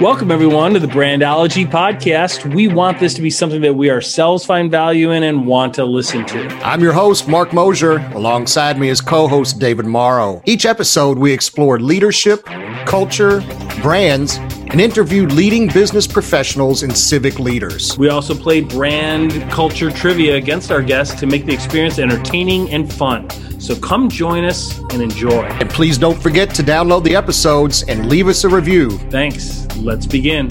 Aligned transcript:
Welcome, 0.00 0.30
everyone, 0.30 0.72
to 0.72 0.80
the 0.80 0.86
Brandology 0.86 1.70
podcast. 1.70 2.54
We 2.54 2.68
want 2.68 2.98
this 2.98 3.12
to 3.12 3.20
be 3.20 3.28
something 3.28 3.60
that 3.60 3.74
we 3.74 3.90
ourselves 3.90 4.46
find 4.46 4.70
value 4.70 5.10
in 5.10 5.24
and 5.24 5.46
want 5.46 5.74
to 5.74 5.84
listen 5.84 6.24
to. 6.24 6.48
I'm 6.64 6.80
your 6.80 6.94
host, 6.94 7.28
Mark 7.28 7.52
Mosher. 7.52 7.98
Alongside 8.14 8.78
me 8.78 8.88
is 8.88 9.02
co 9.02 9.28
host 9.28 9.58
David 9.58 9.84
Mauro. 9.84 10.40
Each 10.46 10.64
episode, 10.64 11.18
we 11.18 11.34
explore 11.34 11.78
leadership, 11.78 12.46
culture, 12.86 13.42
brands, 13.82 14.38
and 14.70 14.80
interview 14.80 15.26
leading 15.26 15.66
business 15.68 16.06
professionals 16.06 16.82
and 16.82 16.96
civic 16.96 17.38
leaders. 17.38 17.98
We 17.98 18.08
also 18.08 18.34
play 18.34 18.60
brand 18.60 19.32
culture 19.50 19.90
trivia 19.90 20.36
against 20.36 20.70
our 20.70 20.82
guests 20.82 21.18
to 21.20 21.26
make 21.26 21.44
the 21.44 21.52
experience 21.52 21.98
entertaining 21.98 22.70
and 22.70 22.92
fun. 22.92 23.28
So 23.60 23.76
come 23.76 24.08
join 24.08 24.44
us 24.44 24.78
and 24.78 25.02
enjoy. 25.02 25.42
And 25.42 25.68
please 25.68 25.98
don't 25.98 26.20
forget 26.20 26.54
to 26.54 26.62
download 26.62 27.04
the 27.04 27.16
episodes 27.16 27.82
and 27.82 28.08
leave 28.08 28.28
us 28.28 28.44
a 28.44 28.48
review. 28.48 28.90
Thanks. 29.10 29.66
Let's 29.76 30.06
begin. 30.06 30.48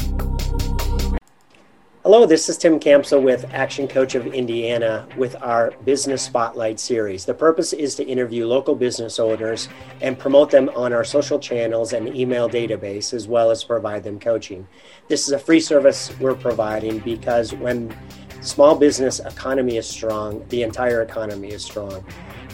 Hello, 2.11 2.25
this 2.25 2.49
is 2.49 2.57
Tim 2.57 2.79
Campsall 2.79 3.21
with 3.21 3.45
Action 3.53 3.87
Coach 3.87 4.15
of 4.15 4.25
Indiana 4.25 5.07
with 5.15 5.35
our 5.43 5.75
Business 5.85 6.23
Spotlight 6.23 6.79
series. 6.79 7.23
The 7.23 7.35
purpose 7.35 7.71
is 7.71 7.93
to 7.97 8.03
interview 8.03 8.47
local 8.47 8.73
business 8.73 9.19
owners 9.19 9.69
and 10.01 10.17
promote 10.17 10.49
them 10.49 10.69
on 10.69 10.91
our 10.91 11.03
social 11.03 11.37
channels 11.37 11.93
and 11.93 12.15
email 12.15 12.49
database, 12.49 13.13
as 13.13 13.27
well 13.27 13.51
as 13.51 13.63
provide 13.63 14.03
them 14.03 14.19
coaching. 14.19 14.67
This 15.07 15.27
is 15.27 15.33
a 15.33 15.37
free 15.37 15.59
service 15.59 16.11
we're 16.19 16.33
providing 16.33 16.97
because 16.97 17.53
when 17.53 17.95
small 18.41 18.73
business 18.73 19.19
economy 19.19 19.77
is 19.77 19.87
strong, 19.87 20.43
the 20.49 20.63
entire 20.63 21.03
economy 21.03 21.49
is 21.49 21.63
strong. 21.63 22.03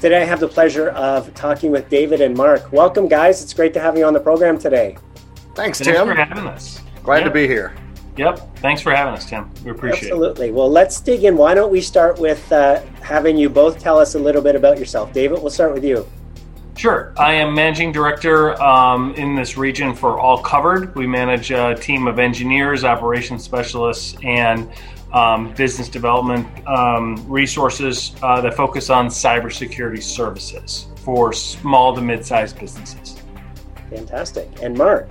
Today, 0.01 0.21
I 0.21 0.25
have 0.25 0.41
the 0.41 0.49
pleasure 0.49 0.89
of 0.89 1.33
talking 1.33 1.71
with 1.71 1.87
David 1.87 2.19
and 2.19 2.35
Mark. 2.35 2.73
Welcome, 2.73 3.07
guys. 3.07 3.41
It's 3.41 3.53
great 3.53 3.73
to 3.75 3.79
have 3.79 3.97
you 3.97 4.03
on 4.03 4.11
the 4.11 4.19
program 4.19 4.59
today. 4.59 4.97
Thanks, 5.55 5.77
Tim. 5.77 5.95
Thanks 5.95 5.99
Tim. 5.99 6.07
for 6.09 6.13
having 6.13 6.45
us. 6.45 6.81
Glad 7.03 7.19
Yeah. 7.19 7.23
to 7.23 7.31
be 7.31 7.47
here. 7.47 7.73
Yep. 8.17 8.57
Thanks 8.59 8.81
for 8.81 8.93
having 8.93 9.13
us, 9.13 9.25
Tim. 9.25 9.49
We 9.63 9.71
appreciate 9.71 10.03
it. 10.03 10.11
Absolutely. 10.11 10.51
Well, 10.51 10.69
let's 10.69 11.01
dig 11.01 11.23
in. 11.25 11.35
Why 11.35 11.53
don't 11.53 11.71
we 11.71 11.81
start 11.81 12.17
with 12.19 12.49
uh, 12.51 12.81
having 13.01 13.37
you 13.37 13.49
both 13.49 13.79
tell 13.79 13.99
us 13.99 14.15
a 14.15 14.19
little 14.19 14.41
bit 14.41 14.55
about 14.55 14.79
yourself? 14.79 15.11
David, 15.11 15.41
we'll 15.41 15.51
start 15.51 15.73
with 15.73 15.83
you. 15.83 16.07
Sure. 16.77 17.13
I 17.17 17.33
am 17.33 17.53
managing 17.53 17.91
director 17.91 18.61
um, 18.61 19.13
in 19.15 19.35
this 19.35 19.57
region 19.57 19.93
for 19.95 20.19
All 20.19 20.41
Covered. 20.41 20.93
We 20.95 21.07
manage 21.07 21.51
a 21.51 21.75
team 21.75 22.07
of 22.07 22.19
engineers, 22.19 22.83
operations 22.83 23.43
specialists, 23.43 24.17
and 24.23 24.69
um, 25.13 25.53
business 25.53 25.87
development 25.87 26.47
um, 26.67 27.15
resources 27.29 28.15
uh, 28.21 28.41
that 28.41 28.55
focus 28.55 28.89
on 28.89 29.07
cybersecurity 29.07 30.03
services 30.03 30.87
for 30.97 31.31
small 31.31 31.95
to 31.95 32.01
mid-sized 32.01 32.59
businesses. 32.59 33.21
Fantastic. 33.89 34.49
And 34.61 34.77
Mark. 34.77 35.09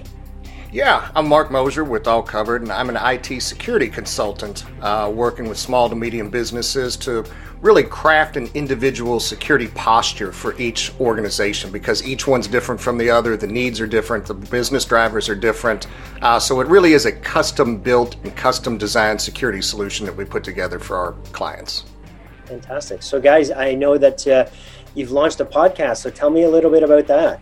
Yeah, 0.74 1.08
I'm 1.14 1.28
Mark 1.28 1.52
Mosher 1.52 1.84
with 1.84 2.08
All 2.08 2.20
Covered, 2.20 2.62
and 2.62 2.72
I'm 2.72 2.88
an 2.88 2.96
IT 2.96 3.40
security 3.40 3.86
consultant 3.86 4.64
uh, 4.82 5.08
working 5.14 5.48
with 5.48 5.56
small 5.56 5.88
to 5.88 5.94
medium 5.94 6.30
businesses 6.30 6.96
to 6.96 7.24
really 7.60 7.84
craft 7.84 8.36
an 8.36 8.50
individual 8.54 9.20
security 9.20 9.68
posture 9.68 10.32
for 10.32 10.58
each 10.60 10.92
organization 10.98 11.70
because 11.70 12.04
each 12.04 12.26
one's 12.26 12.48
different 12.48 12.80
from 12.80 12.98
the 12.98 13.08
other. 13.08 13.36
The 13.36 13.46
needs 13.46 13.80
are 13.80 13.86
different, 13.86 14.26
the 14.26 14.34
business 14.34 14.84
drivers 14.84 15.28
are 15.28 15.36
different. 15.36 15.86
Uh, 16.20 16.40
so 16.40 16.60
it 16.60 16.66
really 16.66 16.94
is 16.94 17.06
a 17.06 17.12
custom 17.12 17.76
built 17.76 18.16
and 18.24 18.34
custom 18.34 18.76
designed 18.76 19.20
security 19.20 19.62
solution 19.62 20.04
that 20.06 20.16
we 20.16 20.24
put 20.24 20.42
together 20.42 20.80
for 20.80 20.96
our 20.96 21.12
clients. 21.30 21.84
Fantastic. 22.46 23.04
So, 23.04 23.20
guys, 23.20 23.52
I 23.52 23.74
know 23.74 23.96
that 23.96 24.26
uh, 24.26 24.46
you've 24.96 25.12
launched 25.12 25.38
a 25.38 25.44
podcast. 25.44 25.98
So, 25.98 26.10
tell 26.10 26.30
me 26.30 26.42
a 26.42 26.50
little 26.50 26.72
bit 26.72 26.82
about 26.82 27.06
that. 27.06 27.40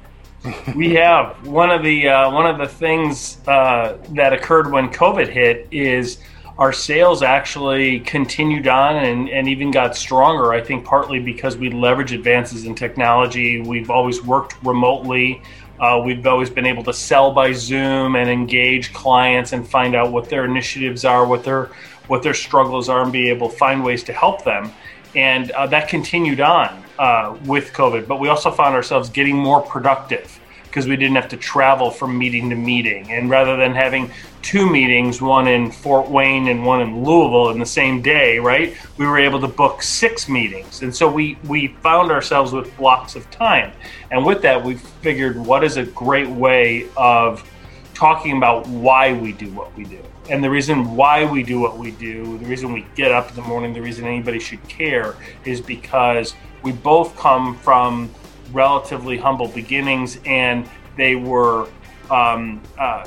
We 0.75 0.95
have 0.95 1.47
one 1.47 1.71
of 1.71 1.83
the 1.83 2.09
uh, 2.09 2.31
one 2.31 2.47
of 2.47 2.59
the 2.59 2.67
things 2.67 3.39
uh, 3.47 3.97
that 4.11 4.33
occurred 4.33 4.71
when 4.71 4.89
COVID 4.89 5.29
hit 5.29 5.69
is 5.71 6.19
our 6.59 6.73
sales 6.73 7.23
actually 7.23 8.01
continued 8.01 8.69
on 8.69 8.97
and, 8.97 9.29
and 9.29 9.49
even 9.49 9.71
got 9.71 9.97
stronger. 9.97 10.53
I 10.53 10.61
think 10.61 10.85
partly 10.85 11.19
because 11.21 11.57
we 11.57 11.71
leverage 11.71 12.13
advances 12.13 12.67
in 12.67 12.75
technology. 12.75 13.61
We've 13.61 13.91
always 13.91 14.23
worked 14.23 14.63
remotely. 14.65 15.43
Uh, 15.81 16.01
we've 16.05 16.27
always 16.27 16.51
been 16.51 16.67
able 16.67 16.85
to 16.85 16.93
sell 16.93 17.33
by 17.33 17.53
Zoom 17.53 18.17
and 18.17 18.29
engage 18.29 18.93
clients 18.93 19.53
and 19.53 19.67
find 19.67 19.95
out 19.95 20.13
what 20.13 20.29
their 20.29 20.45
initiatives 20.45 21.05
are, 21.05 21.27
what 21.27 21.45
their 21.45 21.71
what 22.09 22.23
their 22.23 22.35
struggles 22.35 22.89
are, 22.89 23.03
and 23.03 23.13
be 23.13 23.31
able 23.31 23.49
to 23.49 23.57
find 23.57 23.83
ways 23.85 24.03
to 24.05 24.13
help 24.13 24.45
them. 24.45 24.73
And 25.15 25.51
uh, 25.51 25.67
that 25.69 25.89
continued 25.89 26.41
on 26.41 26.83
uh, 26.99 27.37
with 27.45 27.73
COVID. 27.73 28.07
But 28.07 28.21
we 28.21 28.29
also 28.29 28.51
found 28.51 28.75
ourselves 28.75 29.11
getting 29.11 29.37
more 29.37 29.61
productive 29.61 30.39
because 30.73 30.89
we 30.89 30.97
didn't 30.97 31.17
have 31.17 31.29
to 31.29 31.37
travel 31.37 31.91
from 31.91 32.17
meeting 32.17 32.49
to 32.49 32.57
meeting. 32.57 33.13
And 33.13 33.29
rather 33.29 33.59
than 33.59 33.75
having 33.75 34.11
two 34.41 34.69
meetings, 34.71 35.21
one 35.21 35.47
in 35.47 35.71
Fort 35.71 36.09
Wayne 36.09 36.49
and 36.49 36.65
one 36.65 36.81
in 36.81 37.05
Louisville 37.05 37.51
in 37.51 37.59
the 37.59 37.67
same 37.67 38.01
day, 38.01 38.39
right? 38.39 38.75
We 38.97 39.07
were 39.07 39.19
able 39.19 39.39
to 39.43 39.49
book 39.49 39.83
six 39.83 40.31
meetings. 40.31 40.81
And 40.81 40.95
so 40.97 41.13
we, 41.13 41.37
we 41.45 41.69
found 41.83 42.11
ourselves 42.11 42.53
with 42.53 42.75
blocks 42.79 43.17
of 43.17 43.31
time. 43.31 43.73
And 44.11 44.25
with 44.25 44.41
that, 44.43 44.65
we 44.65 44.77
figured 44.77 45.37
what 45.37 45.63
is 45.63 45.77
a 45.77 45.85
great 45.85 46.31
way 46.31 46.89
of 46.97 47.47
talking 47.93 48.39
about 48.39 48.67
why 48.67 49.13
we 49.13 49.33
do 49.33 49.53
what 49.53 49.77
we 49.77 49.85
do. 49.85 50.03
And 50.31 50.43
the 50.43 50.51
reason 50.51 50.95
why 50.95 51.25
we 51.25 51.43
do 51.43 51.59
what 51.59 51.79
we 51.79 51.91
do, 51.93 52.39
the 52.39 52.47
reason 52.47 52.73
we 52.73 52.87
get 52.95 53.11
up 53.11 53.31
in 53.31 53.37
the 53.37 53.43
morning, 53.43 53.73
the 53.73 53.83
reason 53.83 54.07
anybody 54.07 54.39
should 54.39 54.63
care 54.69 55.17
is 55.45 55.61
because 55.61 56.35
we 56.63 56.73
both 56.73 57.17
come 57.17 57.57
from 57.57 58.11
relatively 58.53 59.17
humble 59.17 59.49
beginnings 59.49 60.19
and 60.25 60.69
they 60.97 61.17
were 61.17 61.69
um, 62.11 62.63
uh, 62.79 63.07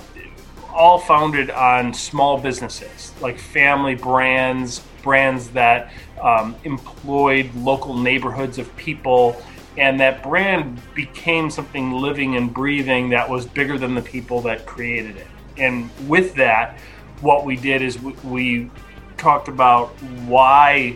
all 0.74 1.00
founded 1.00 1.50
on 1.52 1.94
small 1.94 2.38
businesses 2.38 3.14
like 3.22 3.40
family 3.40 3.96
brands, 3.96 4.82
brands 5.02 5.50
that 5.52 5.92
um, 6.22 6.56
employed 6.66 7.54
local 7.56 7.96
neighborhoods 7.96 8.58
of 8.58 8.76
people. 8.76 9.42
And 9.78 10.00
that 10.00 10.22
brand 10.24 10.82
became 10.94 11.50
something 11.50 11.94
living 11.94 12.36
and 12.36 12.54
breathing 12.54 13.10
that 13.10 13.30
was 13.30 13.46
bigger 13.46 13.78
than 13.78 13.96
the 13.96 14.02
people 14.02 14.42
that 14.42 14.66
created 14.66 15.18
it. 15.18 15.28
And 15.58 15.90
with 16.08 16.36
that, 16.36 16.78
what 17.26 17.44
we 17.44 17.56
did 17.56 17.82
is 17.82 18.00
we, 18.00 18.14
we 18.24 18.72
talked 19.18 19.48
about 19.48 19.90
why 20.28 20.96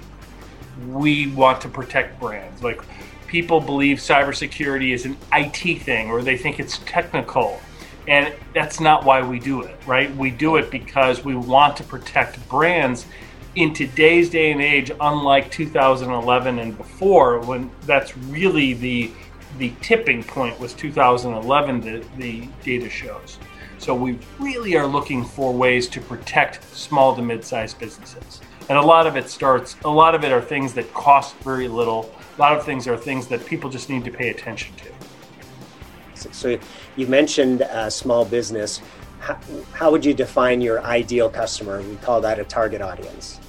we 0.88 1.28
want 1.31 1.59
to 1.62 1.67
protect 1.67 2.19
brands. 2.19 2.62
Like 2.63 2.81
people 3.28 3.59
believe 3.59 3.97
cybersecurity 3.97 4.94
is 4.94 5.06
an 5.06 5.18
IT 5.34 5.81
thing 5.81 6.12
or 6.12 6.22
they 6.22 6.38
think 6.38 6.59
it's 6.59 6.78
technical. 6.85 7.59
And 8.07 8.34
that's 8.53 8.79
not 8.79 9.06
why 9.06 9.28
we 9.28 9.39
do 9.39 9.63
it, 9.63 9.75
right? 9.88 10.16
We 10.16 10.29
do 10.29 10.56
it 10.57 10.72
because 10.72 11.25
we 11.25 11.35
want 11.35 11.75
to 11.78 11.84
protect 11.84 12.47
brands 12.47 13.07
in 13.56 13.73
today's 13.73 14.29
day 14.29 14.51
and 14.51 14.62
age, 14.62 14.91
unlike 15.01 15.51
2011 15.51 16.59
and 16.59 16.78
before, 16.78 17.39
when 17.39 17.72
that's 17.85 18.16
really 18.16 18.73
the 18.73 19.12
the 19.57 19.73
tipping 19.81 20.23
point 20.23 20.57
was 20.59 20.73
2011. 20.73 21.81
The, 21.81 22.06
the 22.18 22.47
data 22.63 22.89
shows. 22.89 23.39
So 23.79 23.95
we 23.95 24.19
really 24.40 24.75
are 24.75 24.85
looking 24.85 25.23
for 25.23 25.53
ways 25.53 25.88
to 25.90 26.01
protect 26.01 26.63
small 26.75 27.16
to 27.16 27.22
mid-sized 27.22 27.79
businesses, 27.79 28.41
and 28.67 28.78
a 28.78 28.81
lot 28.81 29.07
of 29.07 29.16
it 29.16 29.29
starts. 29.29 29.78
A 29.85 29.90
lot 29.90 30.13
of 30.13 30.25
it 30.25 30.34
are 30.34 30.41
things 30.41 30.73
that 30.73 30.94
cost 30.94 31.35
very 31.38 31.69
little. 31.69 32.13
A 32.38 32.41
lot 32.41 32.57
of 32.57 32.66
things 32.66 32.88
are 32.88 32.97
things 32.97 33.28
that 33.28 33.45
people 33.45 33.69
just 33.69 33.89
need 33.89 34.03
to 34.03 34.12
pay 34.12 34.29
attention 34.29 34.75
to. 34.75 36.34
So, 36.34 36.59
you 36.97 37.07
mentioned 37.07 37.62
uh, 37.62 37.89
small 37.89 38.25
business. 38.25 38.81
How, 39.19 39.39
how 39.72 39.91
would 39.91 40.03
you 40.03 40.13
define 40.13 40.59
your 40.59 40.81
ideal 40.84 41.29
customer? 41.29 41.81
We 41.81 41.95
call 41.95 42.19
that 42.19 42.38
a 42.38 42.44
target 42.44 42.81
audience. 42.81 43.39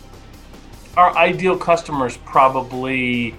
Our 0.97 1.17
ideal 1.17 1.59
customer 1.59 2.07
is 2.07 2.17
probably 2.19 3.35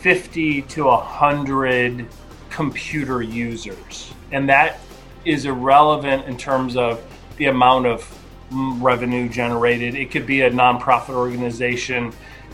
50 0.00 0.62
to 0.62 0.84
100 0.84 2.06
computer 2.48 3.20
users. 3.20 4.14
And 4.32 4.48
that 4.48 4.80
is 5.28 5.44
irrelevant 5.44 6.24
in 6.26 6.36
terms 6.38 6.76
of 6.76 7.02
the 7.36 7.46
amount 7.46 7.86
of 7.86 8.18
revenue 8.50 9.28
generated. 9.28 9.94
It 9.94 10.10
could 10.10 10.26
be 10.26 10.40
a 10.40 10.50
nonprofit 10.50 11.10
organization, 11.14 12.12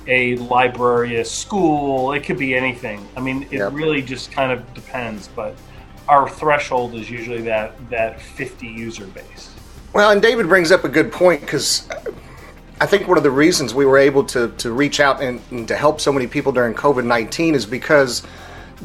a 0.09 0.37
library, 0.37 1.17
a 1.17 1.25
school, 1.25 2.13
it 2.13 2.25
could 2.25 2.37
be 2.37 2.55
anything. 2.55 3.07
I 3.17 3.21
mean, 3.21 3.45
it 3.45 3.59
Yep. 3.59 3.73
really 3.73 4.03
just 4.03 4.33
kind 4.33 4.51
of 4.51 4.75
depends, 4.75 5.29
but 5.29 5.55
our 6.09 6.29
threshold 6.29 6.95
is 6.95 7.09
usually 7.09 7.43
that 7.43 7.75
that 7.91 8.21
50 8.21 8.67
user 8.67 9.07
base. 9.07 9.51
Well, 9.93 10.11
and 10.11 10.21
David 10.21 10.49
brings 10.49 10.73
up 10.73 10.85
a 10.85 10.89
good 10.89 11.13
point 11.13 11.41
because 11.41 11.89
I 12.81 12.87
think 12.87 13.07
one 13.07 13.17
of 13.17 13.23
the 13.23 13.31
reasons 13.31 13.73
we 13.73 13.87
were 13.87 13.97
able 13.99 14.25
to, 14.25 14.49
to 14.59 14.73
reach 14.73 14.99
out 14.99 15.23
and, 15.23 15.41
and 15.53 15.69
to 15.69 15.77
help 15.77 16.01
so 16.01 16.13
many 16.13 16.27
people 16.27 16.51
during 16.51 16.75
COVID 16.75 17.05
19 17.05 17.55
is 17.55 17.65
because 17.65 18.25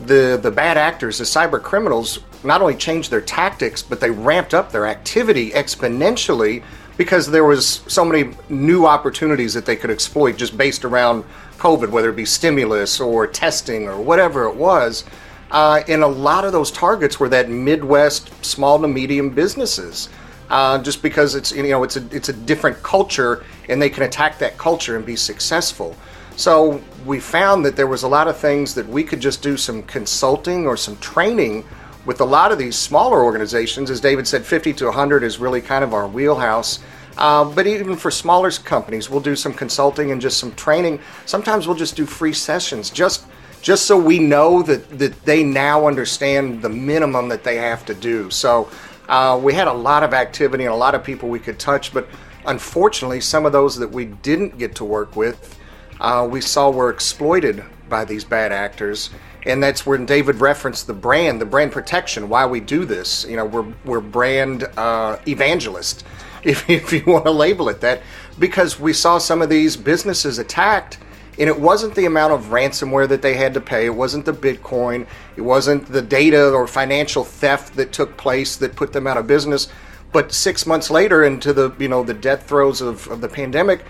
the, 0.06 0.40
the 0.42 0.52
bad 0.52 0.78
actors, 0.78 1.18
the 1.18 1.24
cyber 1.24 1.62
criminals, 1.62 2.20
not 2.44 2.62
only 2.62 2.76
changed 2.76 3.12
their 3.12 3.22
tactics, 3.22 3.82
but 3.82 4.00
they 4.00 4.10
ramped 4.10 4.54
up 4.54 4.72
their 4.72 4.88
activity 4.88 5.52
exponentially 5.52 6.64
because 6.98 7.32
there 7.32 7.46
was 7.46 7.82
so 7.88 8.04
many 8.04 8.34
new 8.50 8.86
opportunities 8.86 9.54
that 9.54 9.66
they 9.66 9.76
could 9.76 9.90
exploit 9.90 10.38
just 10.38 10.58
based 10.58 10.84
around 10.84 11.24
COVID, 11.58 11.90
whether 11.90 12.10
it 12.10 12.16
be 12.16 12.26
stimulus 12.26 13.00
or 13.00 13.26
testing 13.28 13.88
or 13.88 14.02
whatever 14.02 14.46
it 14.46 14.56
was. 14.56 15.06
Uh, 15.52 15.82
and 15.88 16.04
a 16.04 16.08
lot 16.08 16.46
of 16.46 16.52
those 16.52 16.72
targets 16.72 17.20
were 17.20 17.30
that 17.30 17.50
Midwest 17.50 18.46
small 18.46 18.80
to 18.80 18.88
medium 18.88 19.30
businesses 19.30 20.10
uh, 20.50 20.82
just 20.82 21.02
because 21.02 21.36
it's 21.36 21.52
you 21.52 21.64
know 21.64 21.84
it's 21.84 21.96
a 21.96 22.06
it's 22.12 22.30
a 22.30 22.34
different 22.34 22.82
culture 22.84 23.44
and 23.68 23.82
they 23.82 23.90
can 23.90 24.04
attack 24.04 24.40
that 24.40 24.58
culture 24.58 24.96
and 24.96 25.06
be 25.06 25.16
successful. 25.16 25.96
So 26.36 26.82
we 27.06 27.20
found 27.20 27.66
that 27.66 27.76
there 27.76 27.88
was 27.88 28.04
a 28.04 28.08
lot 28.08 28.28
of 28.28 28.38
things 28.38 28.74
that 28.76 28.88
we 28.88 29.04
could 29.04 29.20
just 29.20 29.42
do 29.42 29.58
some 29.58 29.84
consulting 29.84 30.66
or 30.66 30.78
some 30.78 30.98
training 30.98 31.66
with 32.10 32.22
a 32.22 32.26
lot 32.26 32.52
of 32.52 32.58
these 32.58 32.76
smaller 32.76 33.24
organizations. 33.24 33.92
As 33.92 34.02
David 34.02 34.28
said, 34.28 34.44
50 34.44 34.74
to 34.74 34.86
100 34.86 35.22
is 35.22 35.38
really 35.38 35.62
kind 35.62 35.84
of 35.84 35.94
our 35.94 36.08
wheelhouse. 36.08 36.80
Uh, 37.20 37.46
but 37.46 37.68
even 37.68 37.96
for 37.96 38.10
smaller 38.10 38.50
companies, 38.50 39.12
we'll 39.12 39.20
do 39.20 39.36
some 39.36 39.54
consulting 39.54 40.10
and 40.10 40.20
just 40.20 40.40
some 40.40 40.52
training. 40.56 41.00
Sometimes 41.28 41.68
we'll 41.68 41.78
just 41.78 41.96
do 41.96 42.08
free 42.08 42.34
sessions, 42.34 42.90
just 42.90 43.28
just 43.62 43.86
so 43.86 43.96
we 43.96 44.18
know 44.18 44.64
that 44.64 44.98
that 44.98 45.24
they 45.24 45.44
now 45.44 45.86
understand 45.86 46.64
the 46.64 46.70
minimum 46.70 47.30
that 47.30 47.44
they 47.44 47.58
have 47.58 47.86
to 47.86 47.94
do. 47.94 48.32
So 48.32 48.72
uh, 49.08 49.40
we 49.40 49.54
had 49.54 49.68
a 49.68 49.74
lot 49.90 50.02
of 50.02 50.12
activity 50.12 50.64
and 50.64 50.74
a 50.74 50.78
lot 50.78 50.96
of 50.96 51.04
people 51.04 51.30
we 51.30 51.40
could 51.40 51.60
touch, 51.60 51.94
but 51.94 52.08
unfortunately, 52.48 53.22
some 53.22 53.46
of 53.46 53.52
those 53.52 53.76
that 53.76 53.92
we 53.92 54.06
didn't 54.06 54.58
get 54.58 54.74
to 54.78 54.84
work 54.84 55.16
with, 55.16 55.60
uh, 56.02 56.28
we 56.28 56.42
saw 56.42 56.72
were 56.72 56.90
exploited 56.90 57.64
by 57.88 58.04
these 58.04 58.24
bad 58.24 58.52
actors. 58.52 59.12
And 59.46 59.64
that's 59.64 59.86
when 59.86 60.06
David 60.06 60.38
referenced 60.38 60.88
the 60.88 60.94
brand, 60.94 61.40
the 61.40 61.46
brand 61.46 61.72
protection, 61.72 62.28
why 62.28 62.46
we 62.46 62.60
do 62.60 62.86
this. 62.86 63.26
You 63.26 63.38
know, 63.38 63.46
we're, 63.46 63.74
we're 63.86 64.02
brand 64.02 64.64
uh, 64.78 65.18
evangelists 65.28 66.04
if, 66.44 66.70
if 66.70 66.92
you 66.92 67.04
want 67.06 67.26
to 67.26 67.32
label 67.32 67.70
it 67.70 67.82
that, 67.82 68.02
because 68.38 68.80
we 68.80 68.94
saw 68.94 69.18
some 69.18 69.42
of 69.42 69.50
these 69.50 69.78
businesses 69.78 70.40
attacked. 70.40 71.00
And 71.38 71.48
it 71.48 71.58
wasn't 71.58 71.96
the 71.96 72.06
amount 72.06 72.34
of 72.34 72.48
ransomware 72.48 73.08
that 73.08 73.22
they 73.22 73.34
had 73.34 73.54
to 73.54 73.62
pay. 73.62 73.86
It 73.86 73.96
wasn't 73.96 74.26
the 74.26 74.34
Bitcoin. 74.34 75.08
It 75.38 75.42
wasn't 75.42 75.86
the 75.86 76.02
data 76.02 76.52
or 76.52 76.68
financial 76.68 77.24
theft 77.24 77.78
that 77.78 77.94
took 77.94 78.18
place 78.18 78.58
that 78.58 78.76
put 78.76 78.92
them 78.92 79.08
out 79.08 79.16
of 79.16 79.26
business. 79.26 79.70
But 80.12 80.34
six 80.34 80.66
months 80.66 80.90
later, 80.90 81.24
into 81.24 81.54
the 81.54 81.74
you 81.80 81.88
know 81.88 82.04
the 82.04 82.14
death 82.14 82.48
throes 82.48 82.82
of, 82.82 83.08
of 83.08 83.22
the 83.22 83.30
pandemic, 83.30 83.86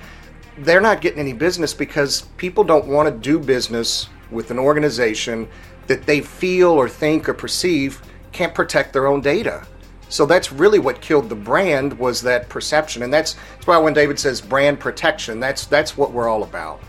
they're 0.59 0.81
not 0.81 1.01
getting 1.01 1.19
any 1.19 1.33
business 1.33 1.73
because 1.73 2.23
people 2.37 2.63
don't 2.63 2.87
want 2.87 3.07
to 3.09 3.17
do 3.17 3.39
business 3.39 4.09
with 4.31 4.51
an 4.51 4.59
organization 4.59 5.47
that 5.87 6.05
they 6.05 6.21
feel 6.21 6.69
or 6.69 6.87
think 6.87 7.27
or 7.27 7.33
perceive 7.33 8.01
can't 8.31 8.53
protect 8.53 8.93
their 8.93 9.07
own 9.07 9.21
data. 9.21 9.65
So 10.09 10.25
that's 10.25 10.51
really 10.51 10.79
what 10.79 11.01
killed 11.01 11.29
the 11.29 11.35
brand 11.35 11.97
was 11.97 12.21
that 12.23 12.49
perception, 12.49 13.03
and 13.03 13.13
that's, 13.13 13.33
that's 13.55 13.67
why 13.67 13.77
when 13.77 13.93
David 13.93 14.17
says 14.19 14.41
brand 14.41 14.79
protection, 14.79 15.39
that's 15.39 15.67
that's 15.67 15.95
what 15.95 16.11
we're 16.11 16.27
all 16.27 16.43
about. 16.43 16.81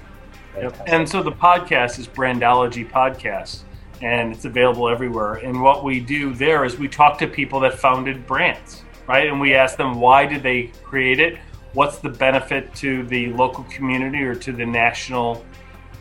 Yep. 0.56 0.82
And 0.86 1.08
so 1.08 1.22
the 1.22 1.32
podcast 1.32 1.98
is 1.98 2.08
Brandology 2.08 2.90
Podcast, 2.90 3.60
and 4.00 4.32
it's 4.32 4.46
available 4.46 4.88
everywhere. 4.88 5.34
And 5.34 5.62
what 5.62 5.84
we 5.84 6.00
do 6.00 6.32
there 6.32 6.64
is 6.64 6.78
we 6.78 6.88
talk 6.88 7.18
to 7.18 7.26
people 7.26 7.60
that 7.60 7.78
founded 7.78 8.26
brands, 8.26 8.82
right? 9.06 9.28
And 9.28 9.38
we 9.38 9.54
ask 9.54 9.76
them 9.76 10.00
why 10.00 10.24
did 10.24 10.42
they 10.42 10.72
create 10.82 11.20
it? 11.20 11.38
What's 11.74 11.98
the 11.98 12.08
benefit 12.08 12.74
to 12.76 13.04
the 13.04 13.32
local 13.34 13.64
community 13.64 14.22
or 14.22 14.34
to 14.34 14.52
the 14.52 14.66
national 14.66 15.44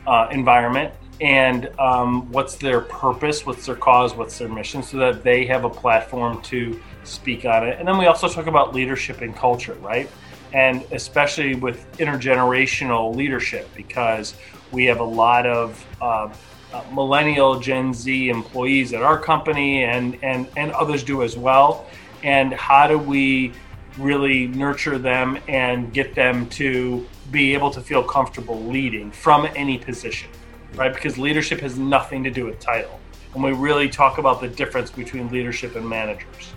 uh, 0.08 0.30
environment? 0.32 0.94
And 1.22 1.70
um, 1.80 2.32
what's 2.32 2.56
their 2.56 2.82
purpose? 2.82 3.46
What's 3.46 3.66
their 3.66 3.76
cause? 3.76 4.16
What's 4.16 4.38
their 4.38 4.48
mission? 4.48 4.82
So 4.82 4.98
that 4.98 5.24
they 5.24 5.46
have 5.48 5.66
a 5.66 5.70
platform 5.70 6.42
to 6.44 6.80
speak 7.04 7.46
on 7.46 7.68
it. 7.68 7.78
And 7.78 7.88
then 7.88 7.98
we 7.98 8.06
also 8.06 8.30
talk 8.30 8.48
about 8.48 8.74
leadership 8.74 9.22
and 9.22 9.36
culture, 9.36 9.74
right? 9.82 10.10
And 10.54 10.84
especially 10.92 11.56
with 11.56 11.86
intergenerational 11.98 13.16
leadership, 13.16 13.70
because 13.76 14.36
we 14.72 14.86
have 14.86 15.00
a 15.00 15.04
lot 15.04 15.46
of 15.46 15.86
uh, 16.02 16.30
uh, 16.74 16.84
millennial 16.94 17.60
Gen 17.60 17.94
Z 17.94 18.30
employees 18.30 18.94
at 18.94 19.02
our 19.02 19.20
company 19.20 19.84
and, 19.84 20.18
and, 20.24 20.48
and 20.56 20.72
others 20.72 21.04
do 21.04 21.24
as 21.24 21.36
well. 21.38 21.86
And 22.24 22.54
how 22.54 22.88
do 22.88 22.98
we 22.98 23.54
really 23.98 24.48
nurture 24.48 24.98
them 24.98 25.38
and 25.48 25.92
get 25.94 26.16
them 26.16 26.48
to 26.50 27.06
be 27.32 27.54
able 27.54 27.72
to 27.72 27.82
feel 27.82 28.04
comfortable 28.04 28.64
leading 28.64 29.12
from 29.12 29.48
any 29.56 29.78
position, 29.78 30.30
right? 30.76 30.94
Because 30.94 31.18
leadership 31.18 31.60
has 31.62 31.78
nothing 31.78 32.24
to 32.24 32.32
do 32.32 32.46
with 32.46 32.60
title. 32.60 33.00
And 33.34 33.44
we 33.44 33.52
really 33.52 33.90
talk 33.90 34.18
about 34.18 34.42
the 34.42 34.48
difference 34.48 34.90
between 34.90 35.30
leadership 35.30 35.76
and 35.76 35.88
managers. 35.88 36.54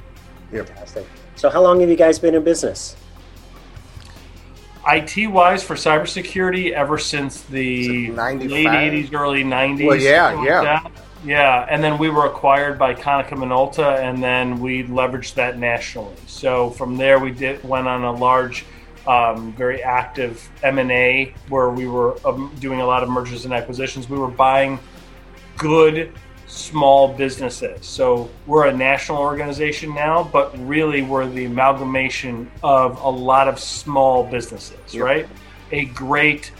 Fantastic. 0.51 1.07
So, 1.37 1.51
how 1.51 1.63
long 1.63 1.81
have 1.81 1.89
you 1.89 1.97
guys 1.97 2.19
been 2.19 2.35
in 2.35 2.43
business? 2.43 2.97
IT 4.87 5.29
wise 5.29 5.63
for 5.63 5.77
cybersecurity 5.77 6.73
ever 6.73 6.99
since 6.99 7.43
the 7.43 8.11
late 8.11 8.67
80s, 8.67 9.15
early 9.15 9.45
90s. 9.45 9.87
Well, 9.87 9.97
yeah, 9.97 10.43
yeah. 10.45 10.81
Like 10.83 10.93
yeah, 11.25 11.67
and 11.71 11.83
then 11.83 11.99
we 11.99 12.11
were 12.11 12.27
acquired 12.27 12.79
by 12.79 12.95
Konica 12.95 13.31
Minolta, 13.31 14.01
and 14.01 14.23
then 14.23 14.59
we 14.59 14.85
leveraged 14.85 15.35
that 15.35 15.59
nationally. 15.59 16.17
So 16.27 16.71
from 16.71 16.97
there, 16.97 17.21
we 17.21 17.31
did 17.31 17.63
went 17.63 17.87
on 17.87 18.03
a 18.03 18.13
large, 18.13 18.65
um, 19.07 19.53
very 19.55 19.83
active 19.83 20.49
M 20.63 20.79
and 20.79 20.91
A 20.91 21.35
where 21.49 21.71
we 21.71 21.87
were 21.87 22.17
um, 22.27 22.55
doing 22.61 22.81
a 22.81 22.87
lot 22.87 23.03
of 23.03 23.09
mergers 23.09 23.45
and 23.45 23.55
acquisitions. 23.55 24.09
We 24.09 24.19
were 24.19 24.29
buying 24.29 24.79
good 25.59 26.13
small 26.47 27.09
businesses. 27.09 27.87
So 27.87 28.29
we're 28.47 28.67
a 28.67 28.77
national 28.77 29.19
organization 29.19 29.95
now, 29.95 30.25
but 30.25 30.57
really 30.67 31.03
we're 31.03 31.27
the 31.27 31.47
amalgamation 31.47 32.51
of 32.63 33.01
a 33.01 33.09
lot 33.09 33.49
of 33.49 33.59
small 33.59 34.25
businesses, 34.25 34.95
yep. 34.95 35.05
right? 35.05 35.29
A 35.73 35.87
great 35.87 36.53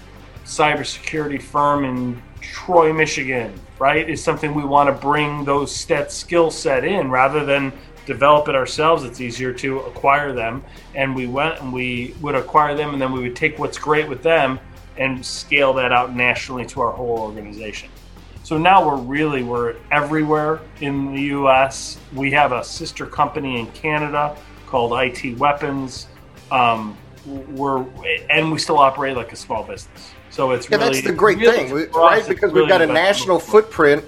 cybersecurity 0.45 1.41
firm 1.41 1.85
in 1.85 2.23
Troy, 2.41 2.93
Michigan, 2.93 3.53
right, 3.79 4.09
is 4.09 4.23
something 4.23 4.55
we 4.55 4.65
want 4.65 4.89
to 4.89 4.93
bring 4.95 5.45
those 5.45 5.85
that 5.87 6.11
skill 6.11 6.51
set 6.51 6.85
in 6.85 7.11
rather 7.11 7.45
than 7.45 7.73
develop 8.07 8.49
it 8.49 8.55
ourselves. 8.55 9.05
It's 9.05 9.21
easier 9.21 9.53
to 9.55 9.81
acquire 9.81 10.33
them. 10.33 10.65
And 10.95 11.15
we 11.15 11.27
went 11.27 11.61
and 11.61 11.73
we 11.73 12.15
would 12.21 12.35
acquire 12.35 12.75
them, 12.75 12.93
and 12.93 13.01
then 13.01 13.13
we 13.13 13.21
would 13.21 13.37
take 13.37 13.59
what's 13.59 13.79
great 13.79 14.09
with 14.09 14.23
them 14.23 14.59
and 14.97 15.25
scale 15.25 15.73
that 15.75 15.93
out 15.93 16.15
nationally 16.15 16.67
to 16.67 16.81
our 16.81 16.93
whole 16.93 17.19
organization. 17.19 17.89
So 18.45 18.59
now 18.59 18.87
we're 18.87 19.01
really 19.01 19.43
we're 19.43 19.77
everywhere 19.91 20.61
in 20.81 21.15
the 21.15 21.23
U.S. 21.23 21.99
We 22.13 22.31
have 22.33 22.53
a 22.53 22.65
sister 22.65 23.07
company 23.07 23.61
in 23.61 23.67
Canada 23.69 24.37
called 24.67 24.93
IT 24.93 25.39
Weapons. 25.39 26.09
Um, 26.51 26.97
we're 27.25 27.87
and 28.31 28.51
we 28.51 28.59
still 28.59 28.79
operate 28.79 29.17
like 29.17 29.33
a 29.33 29.37
small 29.37 29.63
business. 29.63 30.13
So 30.31 30.51
it's 30.51 30.69
yeah, 30.69 30.79
really, 30.79 30.95
that's 30.95 31.07
the 31.07 31.13
great 31.13 31.39
really, 31.39 31.69
thing, 31.69 31.93
right? 31.93 32.27
Because 32.27 32.53
we've 32.53 32.69
got 32.69 32.83
a 32.83 32.87
national 32.87 33.39
footprint, 33.39 34.05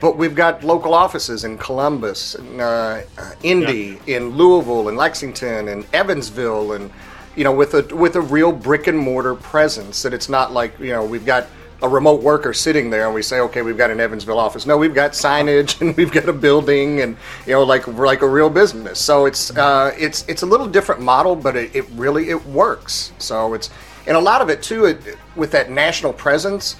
but 0.00 0.16
we've 0.16 0.34
got 0.34 0.62
local 0.62 0.94
offices 0.94 1.44
in 1.44 1.56
Columbus, 1.58 2.34
in, 2.34 2.60
uh, 2.60 3.02
uh, 3.16 3.30
Indy, 3.42 3.98
yeah. 4.06 4.18
in 4.18 4.30
Louisville, 4.30 4.88
in 4.88 4.96
Lexington, 4.96 5.68
in 5.68 5.86
Evansville, 5.92 6.72
and 6.72 6.90
you 7.34 7.44
know, 7.44 7.52
with 7.52 7.74
a 7.74 7.94
with 7.94 8.16
a 8.16 8.20
real 8.20 8.52
brick 8.52 8.86
and 8.86 8.98
mortar 8.98 9.34
presence. 9.34 10.02
That 10.02 10.12
it's 10.12 10.28
not 10.28 10.52
like 10.52 10.78
you 10.78 10.92
know 10.92 11.04
we've 11.04 11.26
got 11.26 11.46
a 11.82 11.88
remote 11.88 12.22
worker 12.22 12.52
sitting 12.52 12.88
there 12.88 13.06
and 13.06 13.14
we 13.14 13.22
say, 13.22 13.40
okay, 13.40 13.62
we've 13.62 13.76
got 13.76 13.90
an 13.90 14.00
Evansville 14.00 14.38
office. 14.38 14.64
No, 14.66 14.78
we've 14.78 14.94
got 14.94 15.12
signage 15.12 15.80
and 15.80 15.96
we've 15.96 16.12
got 16.12 16.28
a 16.28 16.32
building 16.32 17.00
and 17.00 17.16
you 17.46 17.52
know, 17.52 17.62
like 17.62 17.86
like 17.86 18.22
a 18.22 18.28
real 18.28 18.50
business. 18.50 18.98
So 18.98 19.26
it's 19.26 19.56
uh, 19.56 19.94
it's 19.98 20.24
it's 20.28 20.42
a 20.42 20.46
little 20.46 20.66
different 20.66 21.00
model, 21.00 21.36
but 21.36 21.56
it, 21.56 21.74
it 21.74 21.86
really 21.90 22.30
it 22.30 22.46
works. 22.46 23.12
So 23.18 23.54
it's 23.54 23.70
and 24.06 24.16
a 24.16 24.20
lot 24.20 24.40
of 24.40 24.48
it 24.48 24.62
too 24.62 24.86
it, 24.86 25.18
with 25.34 25.50
that 25.52 25.70
national 25.70 26.12
presence. 26.12 26.76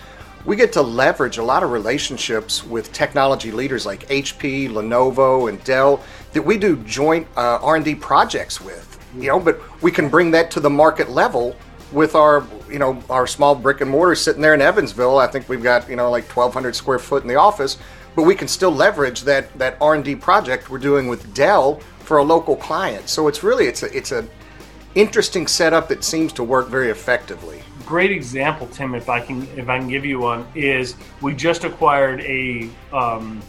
We 0.47 0.55
get 0.55 0.73
to 0.75 0.83
leverage 0.83 1.38
a 1.38 1.43
lot 1.43 1.65
of 1.65 1.73
relationships 1.73 2.65
with 2.65 2.93
technology 2.93 3.50
leaders 3.50 3.85
like 3.85 4.09
HP, 4.09 4.71
Lenovo, 4.71 5.49
and 5.49 5.62
Dell 5.65 6.00
that 6.35 6.43
we 6.43 6.57
do 6.57 6.76
joint 6.85 7.26
uh, 7.37 7.59
R&D 7.61 7.97
projects 7.97 8.61
with. 8.61 8.85
You 9.17 9.29
know, 9.29 9.41
but 9.41 9.61
we 9.83 9.91
can 9.91 10.09
bring 10.09 10.31
that 10.31 10.53
to 10.53 10.61
the 10.61 10.71
market 10.71 11.11
level 11.11 11.57
with 11.91 12.15
our 12.15 12.47
you 12.71 12.79
know 12.79 13.03
our 13.11 13.26
small 13.26 13.55
brick 13.55 13.81
and 13.81 13.91
mortar 13.91 14.15
sitting 14.15 14.41
there 14.41 14.55
in 14.55 14.61
Evansville. 14.61 15.19
I 15.19 15.26
think 15.26 15.49
we've 15.49 15.62
got 15.62 15.88
you 15.88 15.97
know 15.97 16.11
like 16.11 16.25
1,200 16.25 16.76
square 16.76 17.00
foot 17.00 17.23
in 17.23 17.29
the 17.29 17.37
office, 17.37 17.79
but 18.15 18.23
we 18.23 18.37
can 18.37 18.47
still 18.47 18.71
leverage 18.71 19.23
that 19.23 19.53
that 19.59 19.76
R&D 19.81 20.17
project 20.17 20.71
we're 20.71 20.79
doing 20.79 21.09
with 21.09 21.35
Dell 21.35 21.81
for 22.00 22.19
a 22.19 22.23
local 22.23 22.55
client. 22.55 23.09
So 23.09 23.26
it's 23.26 23.43
really 23.43 23.67
it's 23.67 23.83
a 23.83 23.97
it's 23.97 24.12
a 24.12 24.25
interesting 24.95 25.49
setup 25.49 25.88
that 25.88 26.05
seems 26.05 26.33
to 26.35 26.45
work 26.45 26.69
very 26.69 26.91
effectively. 26.91 27.62
Great 27.87 28.11
example, 28.11 28.66
Tim. 28.66 28.95
If 28.97 29.09
I 29.09 29.21
can 29.21 29.43
if 29.57 29.69
I 29.69 29.78
can 29.78 29.88
give 29.88 30.05
you 30.05 30.19
one, 30.19 30.45
is 30.57 30.97
we 31.23 31.35
just 31.35 31.62
acquired 31.62 32.21
a 32.23 32.69
um, 32.93 33.40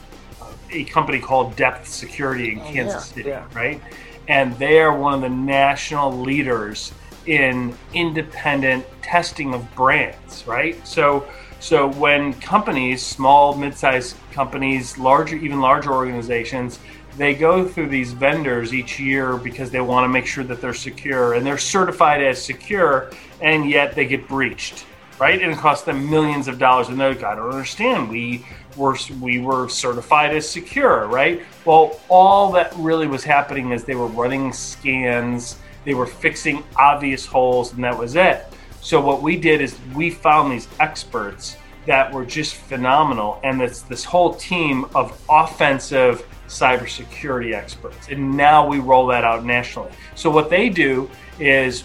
a 0.70 0.84
company 0.86 1.20
called 1.20 1.56
Depth 1.56 1.88
Security 1.88 2.54
in 2.54 2.60
oh, 2.60 2.64
Kansas 2.72 3.10
yeah, 3.10 3.16
City, 3.16 3.30
yeah. 3.30 3.48
right? 3.54 3.82
And 4.28 4.56
they 4.60 4.80
are 4.80 4.96
one 4.96 5.16
of 5.16 5.22
the 5.22 5.30
national 5.30 6.12
leaders 6.12 6.94
in 7.26 7.76
independent 7.94 8.86
testing 9.02 9.54
of 9.56 9.74
brands, 9.76 10.46
right? 10.46 10.86
So 10.88 11.28
so 11.60 11.88
when 11.94 12.34
companies, 12.34 13.04
small, 13.04 13.56
mid-sized 13.56 14.16
companies, 14.32 14.98
larger 14.98 15.36
even 15.36 15.60
larger 15.60 15.92
organizations, 15.92 16.80
they 17.18 17.34
go 17.34 17.68
through 17.68 17.90
these 17.90 18.14
vendors 18.14 18.74
each 18.74 19.00
year 19.00 19.38
because 19.38 19.72
they 19.72 19.82
want 19.82 20.04
to 20.04 20.08
make 20.08 20.26
sure 20.26 20.44
that 20.44 20.62
they're 20.62 20.74
secure 20.74 21.34
and 21.34 21.46
they're 21.46 21.58
certified 21.58 22.22
as 22.22 22.42
secure 22.42 23.12
and 23.42 23.70
yet 23.70 23.96
they 23.96 24.06
get 24.06 24.28
breached. 24.28 24.86
right? 25.20 25.42
And 25.42 25.52
it 25.52 25.58
costs 25.58 25.86
them 25.86 26.10
millions 26.10 26.48
of 26.48 26.60
dollars. 26.60 26.90
And 26.90 27.00
they're 27.00 27.10
like, 27.10 27.24
I 27.24 27.36
don't 27.36 27.50
understand. 27.50 28.10
We 28.10 28.46
were 28.76 28.96
we 29.20 29.40
were 29.40 29.68
certified 29.70 30.36
as 30.36 30.48
secure, 30.50 31.08
right? 31.08 31.42
Well, 31.66 32.00
all 32.10 32.52
that 32.54 32.74
really 32.76 33.08
was 33.08 33.24
happening 33.24 33.72
is 33.72 33.84
they 33.84 33.96
were 33.96 34.08
running 34.08 34.54
scans, 34.54 35.58
they 35.86 35.94
were 35.94 36.06
fixing 36.06 36.64
obvious 36.76 37.26
holes, 37.26 37.74
and 37.74 37.84
that 37.84 37.98
was 37.98 38.16
it. 38.16 38.46
So 38.82 39.02
what 39.02 39.22
we 39.22 39.38
did 39.38 39.62
is 39.62 39.78
we 39.96 40.12
found 40.12 40.52
these 40.52 40.68
experts 40.80 41.58
that 41.88 42.14
were 42.14 42.26
just 42.26 42.56
phenomenal, 42.56 43.40
and 43.44 43.62
it's 43.62 43.82
this 43.82 44.04
whole 44.04 44.36
team 44.36 44.86
of 44.94 45.20
offensive 45.30 46.28
cybersecurity 46.48 47.54
experts. 47.54 48.08
And 48.10 48.36
now 48.36 48.68
we 48.68 48.80
roll 48.80 49.08
that 49.08 49.24
out 49.24 49.46
nationally. 49.46 49.92
So 50.16 50.30
what 50.30 50.50
they 50.50 50.70
do 50.70 51.10
is 51.40 51.84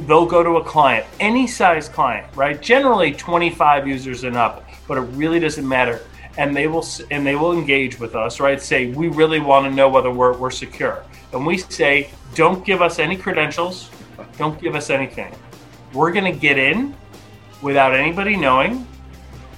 they'll 0.00 0.26
go 0.26 0.42
to 0.42 0.56
a 0.56 0.64
client, 0.64 1.06
any 1.20 1.46
size 1.46 1.88
client, 1.88 2.26
right? 2.36 2.60
Generally 2.60 3.12
25 3.14 3.86
users 3.86 4.24
and 4.24 4.36
up, 4.36 4.68
but 4.86 4.98
it 4.98 5.02
really 5.16 5.40
doesn't 5.40 5.66
matter. 5.66 6.00
And 6.36 6.56
they 6.56 6.68
will 6.68 6.86
and 7.10 7.26
they 7.26 7.34
will 7.34 7.52
engage 7.52 7.98
with 7.98 8.14
us, 8.14 8.38
right? 8.38 8.62
Say 8.62 8.92
we 8.92 9.08
really 9.08 9.40
want 9.40 9.66
to 9.66 9.72
know 9.72 9.88
whether 9.88 10.10
we're, 10.10 10.36
we're 10.36 10.52
secure, 10.52 11.02
and 11.32 11.44
we 11.44 11.58
say 11.58 12.10
don't 12.36 12.64
give 12.64 12.80
us 12.80 13.00
any 13.00 13.16
credentials, 13.16 13.90
don't 14.36 14.60
give 14.60 14.76
us 14.76 14.88
anything. 14.88 15.34
We're 15.92 16.12
going 16.12 16.32
to 16.32 16.38
get 16.38 16.56
in 16.56 16.94
without 17.60 17.92
anybody 17.92 18.36
knowing. 18.36 18.86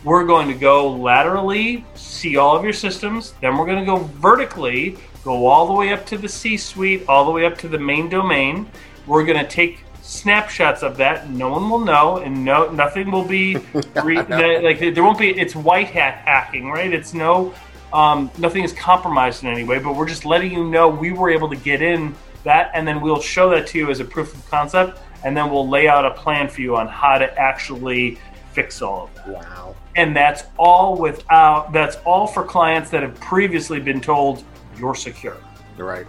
We're 0.03 0.25
going 0.25 0.49
to 0.49 0.55
go 0.55 0.91
laterally, 0.91 1.85
see 1.95 2.37
all 2.37 2.57
of 2.57 2.65
your 2.65 2.73
systems. 2.73 3.35
Then 3.41 3.59
we're 3.59 3.67
going 3.67 3.81
to 3.81 3.85
go 3.85 3.99
vertically, 3.99 4.97
go 5.25 5.47
all 5.47 5.67
the 5.67 5.75
way 5.75 5.93
up 5.93 6.07
to 6.07 6.19
the 6.19 6.29
C 6.29 6.57
suite, 6.57 7.05
all 7.07 7.27
the 7.27 7.31
way 7.31 7.45
up 7.45 7.59
to 7.59 7.69
the 7.69 7.79
main 7.79 8.09
domain. 8.09 8.71
We're 9.07 9.25
going 9.25 9.39
to 9.39 9.49
take 9.49 9.81
snapshots 10.01 10.83
of 10.83 10.97
that. 10.97 11.31
No 11.31 11.51
one 11.51 11.69
will 11.69 11.81
know, 11.81 12.19
and 12.19 12.45
no 12.45 12.71
nothing 12.71 13.11
will 13.11 13.25
be 13.25 13.57
re, 14.03 14.17
like 14.23 14.79
there 14.79 15.05
won't 15.05 15.19
be. 15.19 15.39
It's 15.39 15.55
white 15.55 15.89
hat 15.89 16.23
hacking, 16.25 16.71
right? 16.71 16.93
It's 16.93 17.13
no 17.15 17.55
um, 17.93 18.31
nothing 18.39 18.65
is 18.65 18.73
compromised 18.73 19.43
in 19.43 19.51
any 19.51 19.65
way. 19.65 19.79
But 19.79 19.97
we're 19.97 20.09
just 20.09 20.25
letting 20.25 20.53
you 20.53 20.65
know 20.65 20.89
we 20.89 21.13
were 21.13 21.31
able 21.31 21.49
to 21.51 21.57
get 21.57 21.83
in 21.83 22.15
that, 22.45 22.71
and 22.75 22.87
then 22.87 23.01
we'll 23.01 23.21
show 23.21 23.51
that 23.51 23.67
to 23.69 23.79
you 23.79 23.91
as 23.91 24.01
a 24.01 24.05
proof 24.05 24.35
of 24.35 24.51
concept, 24.51 24.99
and 25.25 25.37
then 25.37 25.51
we'll 25.51 25.69
lay 25.69 25.89
out 25.89 26.05
a 26.05 26.13
plan 26.13 26.49
for 26.49 26.61
you 26.63 26.77
on 26.77 26.89
how 26.89 27.19
to 27.19 27.39
actually 27.39 28.19
fix 28.53 28.83
all 28.83 29.05
of 29.05 29.15
that. 29.15 29.29
Wow. 29.29 29.77
And 29.97 30.15
that's 30.15 30.45
all 30.59 30.97
without. 30.97 31.73
That's 31.73 31.97
all 32.05 32.27
for 32.27 32.45
clients 32.45 32.91
that 32.91 33.03
have 33.03 33.19
previously 33.21 33.81
been 33.81 34.01
told 34.01 34.45
you're 34.79 34.95
secure. 34.95 35.37
You're 35.77 35.87
right. 35.87 36.07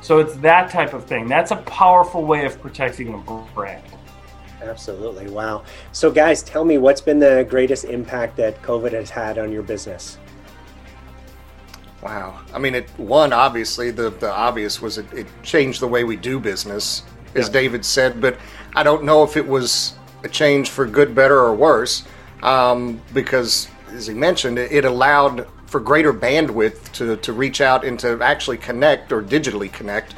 So 0.00 0.18
it's 0.18 0.34
that 0.36 0.70
type 0.70 0.94
of 0.94 1.04
thing. 1.04 1.28
That's 1.28 1.52
a 1.52 1.56
powerful 1.56 2.24
way 2.24 2.44
of 2.44 2.60
protecting 2.60 3.14
a 3.14 3.18
brand. 3.54 3.84
Absolutely. 4.60 5.28
Wow. 5.28 5.64
So, 5.92 6.10
guys, 6.10 6.42
tell 6.42 6.64
me 6.64 6.78
what's 6.78 7.00
been 7.00 7.18
the 7.18 7.46
greatest 7.48 7.84
impact 7.84 8.36
that 8.36 8.60
COVID 8.62 8.92
has 8.92 9.10
had 9.10 9.38
on 9.38 9.52
your 9.52 9.62
business? 9.62 10.18
Wow. 12.02 12.40
I 12.52 12.58
mean, 12.58 12.74
it 12.74 12.88
one 12.98 13.32
obviously 13.32 13.90
the 13.90 14.10
the 14.10 14.30
obvious 14.30 14.82
was 14.82 14.98
it, 14.98 15.12
it 15.12 15.26
changed 15.42 15.80
the 15.80 15.88
way 15.88 16.02
we 16.02 16.16
do 16.16 16.40
business, 16.40 17.04
as 17.34 17.46
yeah. 17.46 17.52
David 17.52 17.84
said. 17.84 18.20
But 18.20 18.38
I 18.74 18.82
don't 18.82 19.04
know 19.04 19.22
if 19.22 19.36
it 19.36 19.46
was 19.46 19.94
a 20.01 20.01
change 20.28 20.70
for 20.70 20.86
good, 20.86 21.14
better, 21.14 21.38
or 21.38 21.54
worse, 21.54 22.04
um, 22.42 23.00
because 23.12 23.68
as 23.92 24.06
he 24.06 24.14
mentioned, 24.14 24.58
it, 24.58 24.72
it 24.72 24.84
allowed 24.84 25.46
for 25.66 25.80
greater 25.80 26.12
bandwidth 26.12 26.92
to, 26.92 27.16
to 27.16 27.32
reach 27.32 27.60
out 27.60 27.84
and 27.84 27.98
to 28.00 28.20
actually 28.22 28.58
connect 28.58 29.12
or 29.12 29.22
digitally 29.22 29.72
connect 29.72 30.14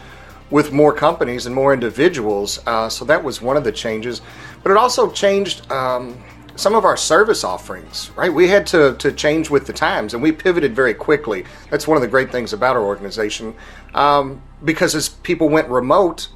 with 0.51 0.73
more 0.73 0.93
companies 0.93 1.47
and 1.47 1.55
more 1.55 1.73
individuals. 1.73 2.61
Uh, 2.67 2.89
so 2.89 3.05
that 3.05 3.23
was 3.23 3.41
one 3.41 3.57
of 3.57 3.65
the 3.65 3.73
changes. 3.73 4.21
But 4.63 4.73
it 4.73 4.77
also 4.77 5.11
changed 5.11 5.71
um, 5.71 6.23
some 6.57 6.75
of 6.75 6.85
our 6.85 6.97
service 6.97 7.45
offerings, 7.45 8.11
right? 8.17 8.33
We 8.33 8.49
had 8.49 8.67
to, 8.69 8.95
to 8.97 9.13
change 9.13 9.51
with 9.51 9.67
the 9.67 9.73
times 9.73 10.15
and 10.15 10.23
we 10.23 10.33
pivoted 10.33 10.75
very 10.75 10.95
quickly. 10.95 11.45
That's 11.71 11.89
one 11.89 11.97
of 11.97 12.03
the 12.03 12.09
great 12.09 12.31
things 12.31 12.53
about 12.53 12.77
our 12.77 12.83
organization. 12.83 13.55
Um, 13.95 14.43
because 14.65 14.95
as 14.95 15.09
people 15.09 15.49
went 15.49 15.69
remote, 15.69 16.29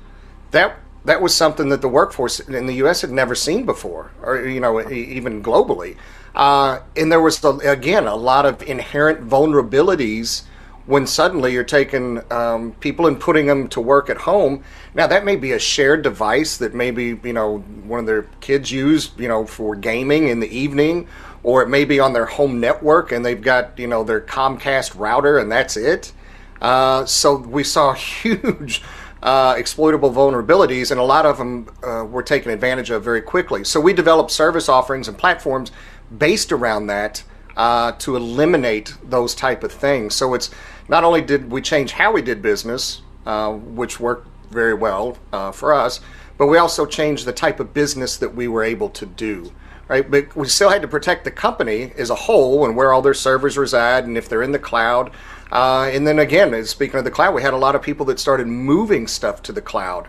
that 0.51 0.77
that 1.09 1.23
was 1.23 1.35
something 1.35 1.71
that 1.71 1.81
the 1.81 1.89
workforce 1.89 2.39
in 2.41 2.67
the 2.67 2.75
U.S. 2.75 3.01
had 3.01 3.11
never 3.11 3.35
seen 3.35 3.65
before, 3.65 4.11
or 4.23 4.47
you 4.47 4.61
know, 4.61 4.89
even 4.91 5.43
globally. 5.43 5.97
Uh, 6.35 6.81
and 6.97 7.11
there 7.11 7.21
was, 7.21 7.43
again, 7.45 8.07
a 8.07 8.15
lot 8.15 8.47
of 8.47 8.63
inherent 8.63 9.27
vulnerabilities 9.27 10.43
when 10.87 11.07
suddenly 11.07 11.53
you're 11.53 11.65
taking 11.65 12.21
um, 12.33 12.73
people 12.81 13.07
and 13.07 13.19
putting 13.19 13.47
them 13.47 13.69
to 13.69 13.81
work 13.81 14.09
at 14.09 14.19
home. 14.19 14.63
Now, 14.95 15.07
that 15.07 15.25
may 15.25 15.37
be 15.37 15.53
a 15.53 15.59
shared 15.59 16.03
device 16.03 16.57
that 16.59 16.75
maybe, 16.75 17.19
you 17.23 17.33
know, 17.33 17.59
one 17.59 18.01
of 18.01 18.07
their 18.07 18.23
kids 18.41 18.71
use, 18.71 19.11
you 19.19 19.29
know, 19.29 19.47
for 19.47 19.77
gaming 19.77 20.29
in 20.29 20.41
the 20.41 20.49
evening, 20.49 21.09
or 21.43 21.63
it 21.63 21.69
may 21.69 21.85
be 21.85 22.01
on 22.01 22.13
their 22.13 22.27
home 22.27 22.61
network 22.61 23.13
and 23.13 23.25
they've 23.25 23.43
got, 23.43 23.79
you 23.79 23.87
know, 23.87 24.05
their 24.05 24.21
Comcast 24.21 24.99
router 24.99 25.39
and 25.39 25.51
that's 25.51 25.77
it. 25.77 26.13
Uh, 26.61 27.05
so 27.05 27.37
we 27.37 27.65
saw 27.65 27.93
huge 27.95 28.83
uh, 29.23 29.55
exploitable 29.57 30.13
vulnerabilities, 30.13 30.91
and 30.91 31.01
a 31.01 31.05
lot 31.05 31.27
of 31.27 31.39
them 31.39 31.69
uh, 31.83 32.05
were 32.05 32.23
taken 32.23 32.51
advantage 32.51 32.91
of 32.91 33.03
very 33.03 33.21
quickly. 33.21 33.65
So 33.65 33.81
we 33.81 33.93
developed 33.93 34.31
service 34.31 34.69
offerings 34.69 35.09
and 35.09 35.19
platforms 35.19 35.73
based 36.17 36.53
around 36.53 36.87
that 36.87 37.23
uh, 37.57 37.93
to 37.93 38.17
eliminate 38.17 38.97
those 39.03 39.35
type 39.35 39.65
of 39.65 39.73
things. 39.73 40.15
So 40.15 40.35
it's 40.35 40.51
not 40.89 41.05
only 41.05 41.21
did 41.21 41.51
we 41.51 41.61
change 41.61 41.93
how 41.93 42.13
we 42.13 42.23
did 42.23 42.41
business, 42.41 43.03
uh, 43.27 43.53
which 43.53 44.01
worked 44.01 44.29
very 44.51 44.75
well 44.75 45.19
uh, 45.33 45.53
for 45.53 45.75
us, 45.75 46.01
but 46.39 46.47
we 46.47 46.57
also 46.57 46.87
changed 46.87 47.25
the 47.25 47.33
type 47.33 47.59
of 47.61 47.75
business 47.75 48.17
that 48.17 48.35
we 48.35 48.47
were 48.47 48.63
able 48.63 48.89
to 48.91 49.05
do. 49.05 49.53
Right, 49.89 50.09
but 50.09 50.37
we 50.37 50.47
still 50.49 50.69
had 50.69 50.83
to 50.83 50.89
protect 50.89 51.25
the 51.25 51.31
company 51.31 51.93
as 51.97 52.11
a 52.11 52.15
whole 52.15 52.67
and 52.67 52.77
where 52.77 52.93
all 52.93 53.01
their 53.01 53.15
servers 53.15 53.57
reside, 53.57 54.05
and 54.05 54.19
if 54.19 54.29
they're 54.29 54.43
in 54.43 54.53
the 54.53 54.59
cloud. 54.59 55.11
Uh, 55.51 55.91
and 55.93 56.07
then 56.07 56.19
again, 56.19 56.65
speaking 56.65 56.99
of 56.99 57.05
the 57.05 57.11
cloud, 57.11 57.35
we 57.35 57.43
had 57.43 57.55
a 57.55 57.59
lot 57.59 57.75
of 57.75 57.83
people 57.83 58.05
that 58.07 58.21
started 58.21 58.47
moving 58.47 59.07
stuff 59.07 59.43
to 59.43 59.53
the 59.53 59.63
cloud 59.63 60.09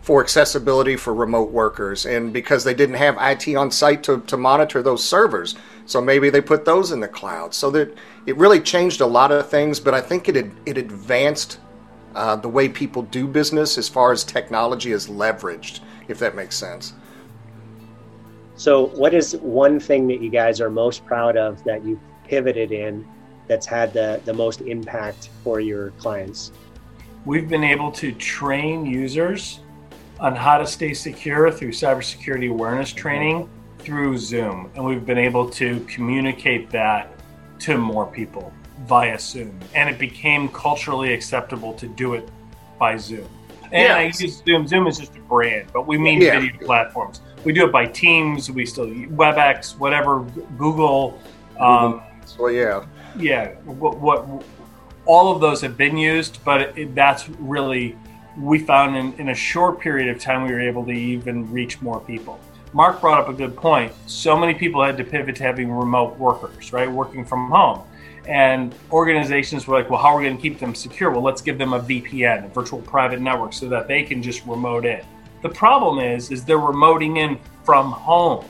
for 0.00 0.22
accessibility 0.22 0.96
for 0.96 1.12
remote 1.12 1.50
workers 1.50 2.06
and 2.06 2.32
because 2.32 2.64
they 2.64 2.72
didn't 2.72 2.94
have 2.94 3.16
IT 3.20 3.54
on 3.54 3.70
site 3.70 4.02
to, 4.02 4.20
to 4.22 4.36
monitor 4.36 4.82
those 4.82 5.04
servers. 5.04 5.54
So 5.84 6.00
maybe 6.00 6.30
they 6.30 6.40
put 6.40 6.64
those 6.64 6.92
in 6.92 7.00
the 7.00 7.08
cloud. 7.08 7.52
So 7.52 7.70
that 7.72 7.94
it 8.26 8.36
really 8.36 8.60
changed 8.60 9.00
a 9.00 9.06
lot 9.06 9.32
of 9.32 9.48
things, 9.50 9.80
but 9.80 9.94
I 9.94 10.00
think 10.00 10.28
it, 10.28 10.50
it 10.64 10.78
advanced 10.78 11.58
uh, 12.14 12.36
the 12.36 12.48
way 12.48 12.68
people 12.68 13.02
do 13.02 13.26
business 13.26 13.76
as 13.76 13.88
far 13.88 14.12
as 14.12 14.24
technology 14.24 14.92
is 14.92 15.08
leveraged, 15.08 15.80
if 16.08 16.18
that 16.18 16.34
makes 16.34 16.56
sense. 16.56 16.94
So, 18.56 18.86
what 18.86 19.14
is 19.14 19.36
one 19.36 19.78
thing 19.78 20.08
that 20.08 20.20
you 20.20 20.30
guys 20.30 20.60
are 20.60 20.68
most 20.68 21.06
proud 21.06 21.36
of 21.36 21.62
that 21.62 21.84
you 21.84 22.00
pivoted 22.24 22.72
in 22.72 23.06
that's 23.48 23.66
had 23.66 23.92
the, 23.92 24.20
the 24.24 24.32
most 24.32 24.60
impact 24.60 25.30
for 25.42 25.60
your 25.60 25.90
clients? 25.92 26.52
We've 27.24 27.48
been 27.48 27.64
able 27.64 27.90
to 27.92 28.12
train 28.12 28.86
users 28.86 29.60
on 30.20 30.34
how 30.34 30.58
to 30.58 30.66
stay 30.66 30.94
secure 30.94 31.50
through 31.50 31.72
cybersecurity 31.72 32.50
awareness 32.50 32.92
training 32.92 33.48
through 33.78 34.18
Zoom. 34.18 34.70
And 34.74 34.84
we've 34.84 35.06
been 35.06 35.18
able 35.18 35.48
to 35.50 35.80
communicate 35.80 36.70
that 36.70 37.12
to 37.60 37.76
more 37.76 38.06
people 38.06 38.52
via 38.86 39.18
Zoom. 39.18 39.58
And 39.74 39.88
it 39.88 39.98
became 39.98 40.48
culturally 40.48 41.12
acceptable 41.12 41.72
to 41.74 41.86
do 41.88 42.14
it 42.14 42.28
by 42.78 42.96
Zoom. 42.96 43.28
And 43.70 43.88
yeah. 43.88 43.96
I 43.96 44.02
use 44.04 44.42
Zoom. 44.44 44.66
Zoom 44.66 44.86
is 44.86 44.98
just 44.98 45.14
a 45.16 45.20
brand, 45.20 45.70
but 45.72 45.86
we 45.86 45.98
mean 45.98 46.20
yeah. 46.20 46.40
video 46.40 46.66
platforms. 46.66 47.20
We 47.44 47.52
do 47.52 47.66
it 47.66 47.72
by 47.72 47.86
Teams. 47.86 48.50
We 48.50 48.64
still 48.66 48.88
use 48.88 49.10
WebEx, 49.10 49.78
whatever, 49.78 50.20
Google. 50.56 51.20
Um, 51.60 52.02
well, 52.38 52.50
yeah, 52.50 52.86
yeah. 53.18 53.54
What, 53.64 53.98
what, 53.98 54.44
all 55.06 55.34
of 55.34 55.40
those 55.40 55.60
have 55.62 55.76
been 55.76 55.96
used, 55.96 56.38
but 56.44 56.76
it, 56.78 56.94
that's 56.94 57.28
really 57.28 57.96
we 58.36 58.58
found 58.58 58.96
in, 58.96 59.12
in 59.14 59.30
a 59.30 59.34
short 59.34 59.80
period 59.80 60.08
of 60.14 60.20
time 60.20 60.44
we 60.46 60.52
were 60.52 60.60
able 60.60 60.84
to 60.84 60.92
even 60.92 61.50
reach 61.50 61.80
more 61.80 62.00
people. 62.00 62.38
Mark 62.72 63.00
brought 63.00 63.20
up 63.20 63.28
a 63.28 63.32
good 63.32 63.56
point. 63.56 63.92
So 64.06 64.36
many 64.38 64.54
people 64.54 64.84
had 64.84 64.96
to 64.98 65.04
pivot 65.04 65.36
to 65.36 65.42
having 65.42 65.72
remote 65.72 66.16
workers, 66.18 66.72
right? 66.72 66.90
Working 66.90 67.24
from 67.24 67.50
home. 67.50 67.82
And 68.26 68.74
organizations 68.92 69.66
were 69.66 69.78
like, 69.78 69.88
well, 69.88 70.00
how 70.00 70.08
are 70.08 70.18
we 70.18 70.24
going 70.24 70.36
to 70.36 70.42
keep 70.42 70.58
them 70.58 70.74
secure? 70.74 71.10
Well, 71.10 71.22
let's 71.22 71.40
give 71.40 71.56
them 71.56 71.72
a 71.72 71.80
VPN, 71.80 72.44
a 72.44 72.48
virtual 72.48 72.82
private 72.82 73.22
network, 73.22 73.54
so 73.54 73.68
that 73.70 73.88
they 73.88 74.02
can 74.02 74.22
just 74.22 74.44
remote 74.44 74.84
in. 74.84 75.02
The 75.42 75.48
problem 75.48 75.98
is, 75.98 76.30
is 76.30 76.44
they're 76.44 76.58
remoting 76.58 77.16
in 77.16 77.38
from 77.64 77.90
home. 77.90 78.44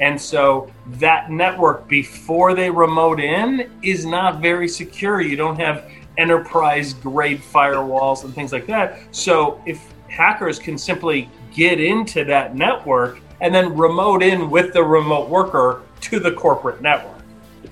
And 0.00 0.20
so 0.20 0.70
that 0.86 1.30
network 1.30 1.86
before 1.88 2.54
they 2.54 2.70
remote 2.70 3.20
in 3.20 3.70
is 3.82 4.04
not 4.04 4.40
very 4.40 4.68
secure. 4.68 5.20
You 5.20 5.36
don't 5.36 5.58
have 5.58 5.90
enterprise 6.18 6.94
grade 6.94 7.40
firewalls 7.40 8.24
and 8.24 8.34
things 8.34 8.52
like 8.52 8.66
that. 8.66 8.98
So 9.12 9.60
if 9.66 9.92
hackers 10.08 10.58
can 10.58 10.78
simply 10.78 11.28
get 11.52 11.80
into 11.80 12.24
that 12.24 12.54
network 12.54 13.20
and 13.40 13.54
then 13.54 13.76
remote 13.76 14.22
in 14.22 14.50
with 14.50 14.72
the 14.72 14.82
remote 14.82 15.28
worker 15.28 15.82
to 16.02 16.20
the 16.20 16.32
corporate 16.32 16.80
network. 16.80 17.12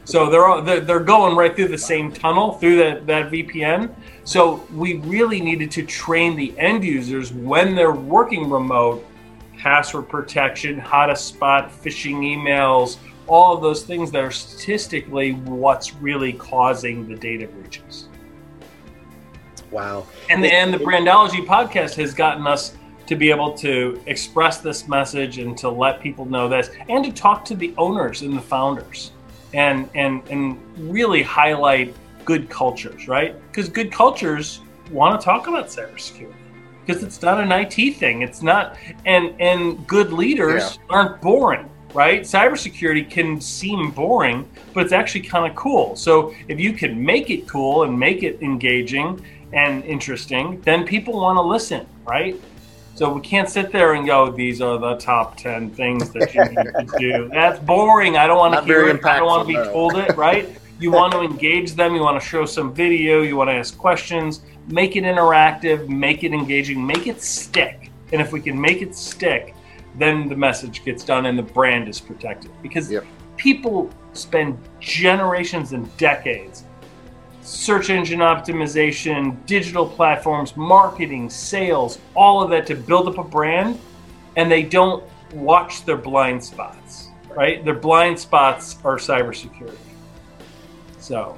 So 0.04 0.28
they're 0.28 0.80
they're 0.80 1.00
going 1.00 1.36
right 1.36 1.54
through 1.54 1.68
the 1.68 1.78
same 1.78 2.10
tunnel 2.10 2.52
through 2.52 2.76
that, 2.78 3.06
that 3.06 3.30
VPN. 3.30 3.94
So 4.24 4.66
we 4.74 4.98
really 4.98 5.40
needed 5.40 5.70
to 5.72 5.84
train 5.84 6.34
the 6.34 6.58
end 6.58 6.82
users 6.82 7.32
when 7.32 7.74
they're 7.74 7.92
working 7.92 8.50
remote 8.50 9.06
password 9.62 10.08
protection, 10.08 10.76
how 10.76 11.06
to 11.06 11.14
spot 11.14 11.70
phishing 11.70 12.16
emails, 12.16 12.96
all 13.28 13.54
of 13.54 13.62
those 13.62 13.84
things 13.84 14.10
that 14.10 14.24
are 14.24 14.32
statistically 14.32 15.34
what's 15.34 15.94
really 15.94 16.32
causing 16.32 17.08
the 17.08 17.14
data 17.14 17.46
breaches. 17.46 18.08
Wow. 19.70 20.04
And 20.28 20.42
the, 20.42 20.52
and 20.52 20.74
the 20.74 20.78
Brandology 20.78 21.46
podcast 21.46 21.94
has 21.94 22.12
gotten 22.12 22.44
us 22.44 22.76
to 23.06 23.14
be 23.14 23.30
able 23.30 23.52
to 23.58 24.02
express 24.06 24.58
this 24.58 24.88
message 24.88 25.38
and 25.38 25.56
to 25.58 25.70
let 25.70 26.00
people 26.00 26.24
know 26.24 26.48
this 26.48 26.70
and 26.88 27.04
to 27.04 27.12
talk 27.12 27.44
to 27.44 27.54
the 27.54 27.72
owners 27.78 28.22
and 28.22 28.36
the 28.36 28.42
founders 28.42 29.12
and 29.54 29.88
and 29.94 30.22
and 30.28 30.58
really 30.90 31.22
highlight 31.22 31.94
good 32.24 32.48
cultures, 32.48 33.06
right? 33.06 33.36
Because 33.48 33.68
good 33.68 33.92
cultures 33.92 34.60
want 34.90 35.20
to 35.20 35.24
talk 35.24 35.46
about 35.46 35.66
cybersecurity 35.66 36.41
because 36.84 37.02
it's 37.02 37.22
not 37.22 37.40
an 37.40 37.52
IT 37.52 37.96
thing. 37.96 38.22
It's 38.22 38.42
not 38.42 38.76
and 39.06 39.34
and 39.40 39.86
good 39.86 40.12
leaders 40.12 40.78
yeah. 40.78 40.96
aren't 40.96 41.20
boring 41.20 41.68
right? 41.94 42.22
Cybersecurity 42.22 43.08
can 43.08 43.40
seem 43.40 43.90
boring, 43.90 44.48
but 44.72 44.84
it's 44.84 44.92
actually 44.92 45.22
kind 45.22 45.50
of 45.50 45.56
cool. 45.56 45.94
So 45.96 46.34
if 46.48 46.58
you 46.58 46.72
can 46.72 47.02
make 47.02 47.30
it 47.30 47.46
cool 47.48 47.82
and 47.82 47.98
make 47.98 48.22
it 48.22 48.40
engaging 48.42 49.20
and 49.52 49.84
interesting, 49.84 50.60
then 50.62 50.86
people 50.86 51.14
want 51.14 51.36
to 51.36 51.42
listen, 51.42 51.86
right? 52.04 52.40
So 52.94 53.12
we 53.12 53.20
can't 53.22 53.48
sit 53.48 53.72
there 53.72 53.94
and 53.94 54.06
go, 54.06 54.30
"These 54.30 54.60
are 54.60 54.78
the 54.78 54.96
top 54.96 55.36
ten 55.36 55.70
things 55.70 56.10
that 56.10 56.34
you 56.34 56.44
need 56.44 56.56
to 56.56 56.98
do." 56.98 57.28
That's 57.32 57.58
boring. 57.58 58.16
I 58.16 58.26
don't 58.26 58.38
want 58.38 58.54
to 58.54 58.62
hear 58.62 58.88
it. 58.88 59.04
I 59.04 59.18
don't 59.18 59.26
want 59.26 59.42
to 59.42 59.48
be 59.48 59.54
no. 59.54 59.72
told 59.72 59.96
it. 59.96 60.16
Right? 60.16 60.48
You 60.78 60.90
want 60.90 61.12
to 61.12 61.20
engage 61.20 61.72
them. 61.74 61.94
You 61.94 62.00
want 62.00 62.20
to 62.20 62.26
show 62.26 62.44
some 62.44 62.74
video. 62.74 63.22
You 63.22 63.36
want 63.36 63.48
to 63.48 63.54
ask 63.54 63.76
questions. 63.76 64.42
Make 64.68 64.96
it 64.96 65.04
interactive. 65.04 65.88
Make 65.88 66.24
it 66.24 66.32
engaging. 66.32 66.84
Make 66.84 67.06
it 67.06 67.22
stick. 67.22 67.90
And 68.12 68.20
if 68.20 68.32
we 68.32 68.40
can 68.40 68.60
make 68.60 68.82
it 68.82 68.94
stick, 68.94 69.54
then 69.96 70.28
the 70.28 70.36
message 70.36 70.84
gets 70.84 71.04
done 71.04 71.26
and 71.26 71.38
the 71.38 71.42
brand 71.42 71.88
is 71.88 72.00
protected 72.00 72.50
because 72.62 72.90
yep. 72.90 73.04
people 73.36 73.90
spend 74.12 74.58
generations 74.80 75.72
and 75.72 75.94
decades 75.96 76.64
search 77.42 77.90
engine 77.90 78.20
optimization 78.20 79.44
digital 79.46 79.86
platforms 79.86 80.56
marketing 80.56 81.28
sales 81.28 81.98
all 82.14 82.42
of 82.42 82.50
that 82.50 82.66
to 82.66 82.74
build 82.74 83.08
up 83.08 83.18
a 83.18 83.24
brand 83.24 83.78
and 84.36 84.50
they 84.50 84.62
don't 84.62 85.04
watch 85.34 85.84
their 85.84 85.96
blind 85.96 86.42
spots 86.42 87.08
right 87.34 87.64
their 87.64 87.74
blind 87.74 88.18
spots 88.18 88.76
are 88.84 88.96
cybersecurity 88.96 89.76
so 91.12 91.36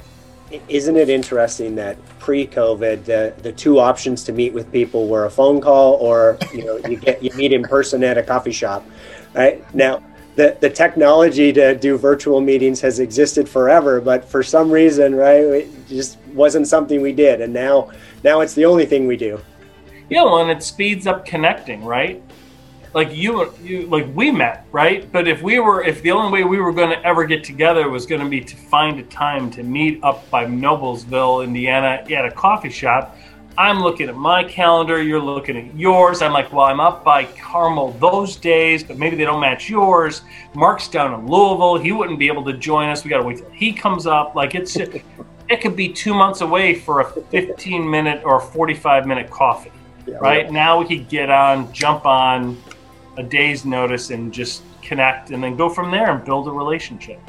isn't 0.69 0.97
it 0.97 1.09
interesting 1.09 1.75
that 1.75 1.97
pre-COVID, 2.21 3.05
the, 3.05 3.35
the 3.43 3.51
two 3.51 3.81
options 3.81 4.23
to 4.23 4.33
meet 4.33 4.53
with 4.53 4.71
people 4.71 5.09
were 5.09 5.25
a 5.25 5.31
phone 5.31 5.61
call 5.61 5.95
or 5.95 6.39
you 6.53 6.65
know 6.65 6.77
you 6.89 6.97
get 6.97 7.21
you 7.21 7.31
meet 7.35 7.53
in 7.53 7.65
person 7.65 8.05
at 8.05 8.17
a 8.17 8.23
coffee 8.23 8.53
shop, 8.53 8.87
right? 9.35 9.75
Now 9.75 10.01
the 10.37 10.57
the 10.61 10.71
technology 10.71 11.53
to 11.55 11.75
do 11.75 11.99
virtual 11.99 12.41
meetings 12.41 12.81
has 12.83 13.01
existed 13.01 13.49
forever, 13.49 14.01
but 14.01 14.25
for 14.25 14.45
some 14.45 14.71
reason, 14.71 15.13
right, 15.13 15.43
it 15.43 15.89
just 15.89 16.19
wasn't 16.35 16.69
something 16.69 17.03
we 17.03 17.13
did, 17.13 17.41
and 17.41 17.53
now 17.53 17.91
now 18.23 18.43
it's 18.43 18.55
the 18.55 18.65
only 18.65 18.87
thing 18.87 19.09
we 19.09 19.17
do. 19.17 19.41
Yeah, 20.09 20.23
well, 20.23 20.39
and 20.39 20.51
it 20.51 20.63
speeds 20.63 21.09
up 21.09 21.27
connecting, 21.27 21.85
right? 21.85 22.23
Like 22.95 23.15
you 23.15 23.53
you 23.63 23.87
like 23.89 24.07
we 24.15 24.31
met 24.31 24.67
right? 24.73 25.11
But 25.13 25.29
if 25.29 25.43
we 25.43 25.59
were 25.59 25.83
if 25.83 26.01
the 26.03 26.13
only 26.13 26.31
way 26.31 26.45
we 26.45 26.59
were 26.59 26.73
going 26.73 26.91
to 26.91 27.05
ever 27.05 27.25
get 27.25 27.45
together 27.45 27.91
was 27.91 28.07
going 28.07 28.21
to 28.21 28.29
be 28.29 28.41
to 28.41 28.57
find 28.57 28.99
a 29.01 29.03
time 29.05 29.51
to 29.53 29.63
meet 29.63 30.03
up 30.03 30.29
by 30.31 30.47
noblesville 30.47 31.45
indiana 31.45 32.05
at 32.11 32.25
a 32.25 32.31
coffee 32.31 32.71
shop 32.71 33.17
i'm 33.57 33.81
looking 33.81 34.09
at 34.09 34.17
my 34.17 34.43
calendar 34.43 35.03
you're 35.03 35.21
looking 35.21 35.57
at 35.57 35.77
yours. 35.77 36.23
I'm 36.23 36.33
like 36.33 36.53
well 36.53 36.67
i'm 36.67 36.81
up 36.81 37.05
by 37.05 37.25
carmel 37.25 37.93
those 37.93 38.37
days 38.37 38.83
but 38.83 38.99
maybe 38.99 39.17
they 39.17 39.25
don't 39.25 39.41
match 39.41 39.69
yours. 39.69 40.23
Mark's 40.55 40.89
down 40.89 41.15
in 41.15 41.27
louisville. 41.27 41.77
He 41.77 41.93
wouldn't 41.93 42.19
be 42.19 42.29
able 42.29 42.45
to 42.45 42.53
join 42.53 42.89
us. 42.89 43.05
We 43.05 43.11
got 43.11 43.19
to 43.19 43.25
wait 43.25 43.39
till 43.39 43.51
he 43.51 43.73
comes 43.73 44.07
up. 44.07 44.35
Like 44.35 44.55
it's 44.55 44.77
it 44.77 45.61
could 45.61 45.77
be 45.77 45.93
two 45.93 46.15
months 46.15 46.41
away 46.41 46.75
for 46.75 47.01
a 47.01 47.05
15 47.05 47.89
minute 47.89 48.23
or 48.25 48.41
45 48.41 49.07
minute 49.07 49.31
coffee 49.31 49.73
yeah, 50.07 50.17
right? 50.17 50.47
yeah. 50.47 50.51
now 50.51 50.81
we 50.81 50.87
could 50.87 51.09
get 51.09 51.31
on 51.31 51.73
jump 51.73 52.07
on 52.07 52.57
a 53.17 53.23
day's 53.23 53.65
notice 53.65 54.11
and 54.11 54.33
just 54.33 54.63
connect 54.83 55.31
and 55.31 55.43
then 55.43 55.57
go 55.57 55.69
from 55.69 55.91
there 55.91 56.11
and 56.11 56.25
build 56.25 56.49
a 56.49 56.51
relationship. 56.51 57.21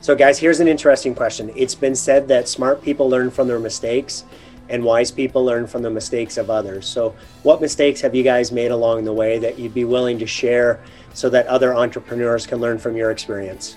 So, 0.00 0.14
guys, 0.14 0.38
here's 0.38 0.60
an 0.60 0.68
interesting 0.68 1.14
question. 1.14 1.50
It's 1.56 1.74
been 1.74 1.96
said 1.96 2.28
that 2.28 2.48
smart 2.48 2.82
people 2.82 3.08
learn 3.08 3.30
from 3.30 3.48
their 3.48 3.58
mistakes 3.58 4.24
and 4.68 4.84
wise 4.84 5.10
people 5.10 5.44
learn 5.44 5.66
from 5.66 5.82
the 5.82 5.90
mistakes 5.90 6.36
of 6.36 6.50
others. 6.50 6.86
So, 6.86 7.14
what 7.42 7.60
mistakes 7.60 8.00
have 8.02 8.14
you 8.14 8.22
guys 8.22 8.52
made 8.52 8.70
along 8.70 9.04
the 9.04 9.12
way 9.12 9.38
that 9.38 9.58
you'd 9.58 9.74
be 9.74 9.84
willing 9.84 10.18
to 10.18 10.26
share 10.26 10.80
so 11.14 11.28
that 11.30 11.46
other 11.46 11.74
entrepreneurs 11.74 12.46
can 12.46 12.58
learn 12.58 12.78
from 12.78 12.96
your 12.96 13.10
experience? 13.10 13.76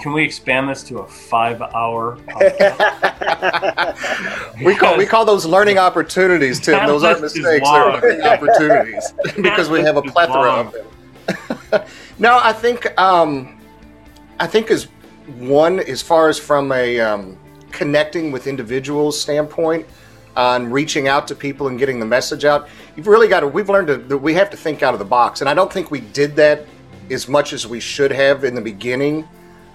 Can 0.00 0.12
we 0.12 0.22
expand 0.22 0.68
this 0.68 0.82
to 0.84 0.98
a 0.98 1.06
five-hour? 1.06 2.16
we 4.64 4.74
call 4.74 4.96
we 4.96 5.06
call 5.06 5.24
those 5.24 5.46
learning 5.46 5.78
opportunities, 5.78 6.60
Tim. 6.60 6.86
Those 6.86 7.02
aren't 7.02 7.22
mistakes; 7.22 7.44
they're 7.44 7.92
learning 7.92 8.22
opportunities 8.22 9.12
because 9.36 9.70
we 9.70 9.80
have 9.80 9.96
a 9.96 10.02
plethora 10.02 10.50
of 10.50 10.72
them. 10.72 11.82
no, 12.18 12.38
I 12.42 12.52
think 12.52 12.98
um, 13.00 13.58
I 14.38 14.46
think 14.46 14.70
as 14.70 14.88
one 15.38 15.80
as 15.80 16.02
far 16.02 16.28
as 16.28 16.38
from 16.38 16.72
a 16.72 17.00
um, 17.00 17.38
connecting 17.70 18.32
with 18.32 18.46
individuals 18.46 19.20
standpoint 19.20 19.86
on 20.36 20.70
reaching 20.70 21.08
out 21.08 21.26
to 21.28 21.34
people 21.34 21.68
and 21.68 21.78
getting 21.78 21.98
the 21.98 22.06
message 22.06 22.44
out 22.44 22.68
you've 22.94 23.06
really 23.06 23.26
got 23.26 23.40
to 23.40 23.48
we've 23.48 23.70
learned 23.70 23.88
to, 23.88 23.96
that 23.96 24.18
we 24.18 24.34
have 24.34 24.50
to 24.50 24.56
think 24.56 24.82
out 24.82 24.92
of 24.92 24.98
the 24.98 25.04
box 25.04 25.40
and 25.40 25.48
i 25.48 25.54
don't 25.54 25.72
think 25.72 25.90
we 25.90 26.00
did 26.00 26.36
that 26.36 26.64
as 27.10 27.26
much 27.26 27.52
as 27.52 27.66
we 27.66 27.80
should 27.80 28.10
have 28.10 28.44
in 28.44 28.54
the 28.54 28.60
beginning 28.60 29.26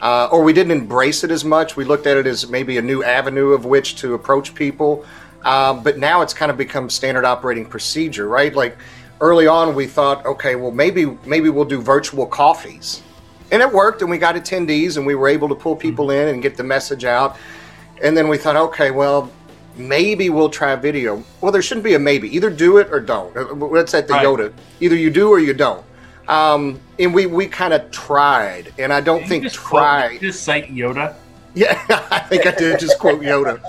uh, 0.01 0.29
or 0.31 0.43
we 0.43 0.51
didn't 0.51 0.71
embrace 0.71 1.23
it 1.23 1.31
as 1.31 1.45
much. 1.45 1.75
We 1.75 1.85
looked 1.85 2.07
at 2.07 2.17
it 2.17 2.27
as 2.27 2.49
maybe 2.49 2.77
a 2.77 2.81
new 2.81 3.03
avenue 3.03 3.51
of 3.51 3.65
which 3.65 3.95
to 3.97 4.13
approach 4.13 4.55
people. 4.55 5.05
Uh, 5.43 5.73
but 5.73 5.97
now 5.97 6.21
it's 6.21 6.33
kind 6.33 6.51
of 6.51 6.57
become 6.57 6.89
standard 6.89 7.25
operating 7.25 7.65
procedure, 7.65 8.27
right? 8.27 8.53
Like 8.53 8.77
early 9.21 9.47
on, 9.47 9.75
we 9.75 9.87
thought, 9.87 10.25
okay, 10.25 10.55
well 10.55 10.71
maybe 10.71 11.05
maybe 11.25 11.49
we'll 11.49 11.65
do 11.65 11.81
virtual 11.81 12.25
coffees, 12.25 13.01
and 13.51 13.61
it 13.61 13.71
worked, 13.71 14.01
and 14.01 14.11
we 14.11 14.17
got 14.17 14.35
attendees, 14.35 14.97
and 14.97 15.05
we 15.05 15.15
were 15.15 15.27
able 15.27 15.49
to 15.49 15.55
pull 15.55 15.75
people 15.75 16.11
in 16.11 16.27
and 16.27 16.41
get 16.41 16.57
the 16.57 16.63
message 16.63 17.05
out. 17.05 17.37
And 18.03 18.15
then 18.15 18.27
we 18.27 18.37
thought, 18.37 18.55
okay, 18.55 18.91
well 18.91 19.31
maybe 19.75 20.29
we'll 20.29 20.49
try 20.49 20.75
video. 20.75 21.23
Well, 21.39 21.51
there 21.51 21.61
shouldn't 21.61 21.83
be 21.83 21.93
a 21.93 21.99
maybe. 21.99 22.33
Either 22.35 22.49
do 22.49 22.77
it 22.77 22.89
or 22.91 22.99
don't. 22.99 23.33
That's 23.73 23.93
at 23.93 24.07
the 24.07 24.13
right. 24.13 24.25
Yoda. 24.25 24.53
Either 24.79 24.95
you 24.95 25.09
do 25.09 25.29
or 25.29 25.39
you 25.39 25.53
don't. 25.53 25.85
Um, 26.31 26.79
and 26.97 27.13
we 27.13 27.25
we 27.25 27.45
kind 27.45 27.73
of 27.73 27.91
tried, 27.91 28.73
and 28.79 28.93
I 28.93 29.01
don't 29.01 29.19
did 29.19 29.27
think 29.27 29.51
try. 29.51 30.17
Just 30.17 30.43
cite 30.43 30.73
Yoda. 30.73 31.13
Yeah, 31.53 31.77
I 32.09 32.19
think 32.19 32.47
I 32.47 32.51
did 32.51 32.79
just 32.79 32.97
quote 32.99 33.21
Yoda. 33.21 33.61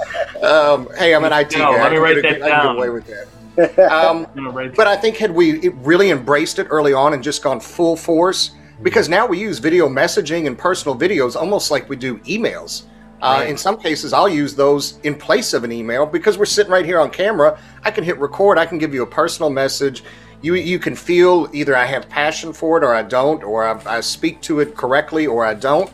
Um, 0.44 0.88
hey, 0.96 1.12
I'm 1.12 1.24
an 1.24 1.32
IT 1.32 1.52
no, 1.52 1.72
guy. 1.72 1.82
Let 1.82 1.90
me 1.90 1.98
write 1.98 2.22
that 2.22 2.38
down. 2.38 2.42
I 2.42 2.48
can 2.48 2.66
get 2.68 2.76
away 2.76 2.90
with 2.90 3.06
that. 3.06 3.28
Um, 3.92 4.26
but 4.74 4.86
I 4.86 4.96
think 4.96 5.18
had 5.18 5.30
we 5.30 5.68
really 5.68 6.10
embraced 6.10 6.58
it 6.58 6.68
early 6.70 6.94
on 6.94 7.12
and 7.12 7.22
just 7.22 7.42
gone 7.42 7.60
full 7.60 7.96
force, 7.96 8.52
because 8.82 9.10
now 9.10 9.26
we 9.26 9.38
use 9.38 9.58
video 9.58 9.88
messaging 9.88 10.46
and 10.46 10.56
personal 10.56 10.96
videos 10.96 11.36
almost 11.36 11.70
like 11.70 11.86
we 11.88 11.96
do 11.96 12.16
emails. 12.20 12.84
Uh, 13.20 13.40
right. 13.40 13.50
In 13.50 13.58
some 13.58 13.76
cases, 13.76 14.14
I'll 14.14 14.28
use 14.28 14.54
those 14.54 14.98
in 15.00 15.14
place 15.14 15.52
of 15.52 15.64
an 15.64 15.70
email 15.70 16.06
because 16.06 16.38
we're 16.38 16.46
sitting 16.46 16.72
right 16.72 16.84
here 16.84 16.98
on 16.98 17.10
camera. 17.10 17.58
I 17.84 17.90
can 17.90 18.04
hit 18.04 18.18
record. 18.18 18.56
I 18.56 18.64
can 18.64 18.78
give 18.78 18.94
you 18.94 19.02
a 19.02 19.06
personal 19.06 19.50
message 19.50 20.02
you 20.42 20.54
you 20.54 20.78
can 20.78 20.94
feel 20.94 21.48
either 21.52 21.76
I 21.76 21.84
have 21.86 22.08
passion 22.08 22.52
for 22.52 22.76
it 22.78 22.84
or 22.84 22.94
I 22.94 23.02
don't, 23.02 23.42
or 23.42 23.64
I, 23.64 23.98
I 23.98 24.00
speak 24.00 24.40
to 24.42 24.60
it 24.60 24.76
correctly 24.76 25.26
or 25.26 25.44
I 25.44 25.54
don't, 25.54 25.90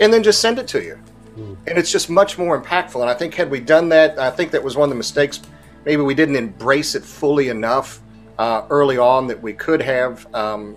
and 0.00 0.12
then 0.12 0.22
just 0.22 0.40
send 0.40 0.58
it 0.58 0.68
to 0.68 0.82
you. 0.82 0.98
Mm. 1.36 1.56
And 1.66 1.78
it's 1.78 1.90
just 1.90 2.10
much 2.10 2.36
more 2.36 2.60
impactful. 2.60 3.00
And 3.00 3.08
I 3.08 3.14
think 3.14 3.34
had 3.34 3.50
we 3.50 3.60
done 3.60 3.88
that, 3.90 4.18
I 4.18 4.30
think 4.30 4.50
that 4.50 4.62
was 4.62 4.76
one 4.76 4.88
of 4.88 4.90
the 4.90 4.96
mistakes. 4.96 5.40
Maybe 5.84 6.02
we 6.02 6.14
didn't 6.14 6.36
embrace 6.36 6.94
it 6.94 7.04
fully 7.04 7.48
enough 7.48 8.00
uh, 8.38 8.66
early 8.70 8.98
on 8.98 9.26
that 9.28 9.40
we 9.40 9.52
could 9.52 9.80
have. 9.80 10.32
Um, 10.34 10.76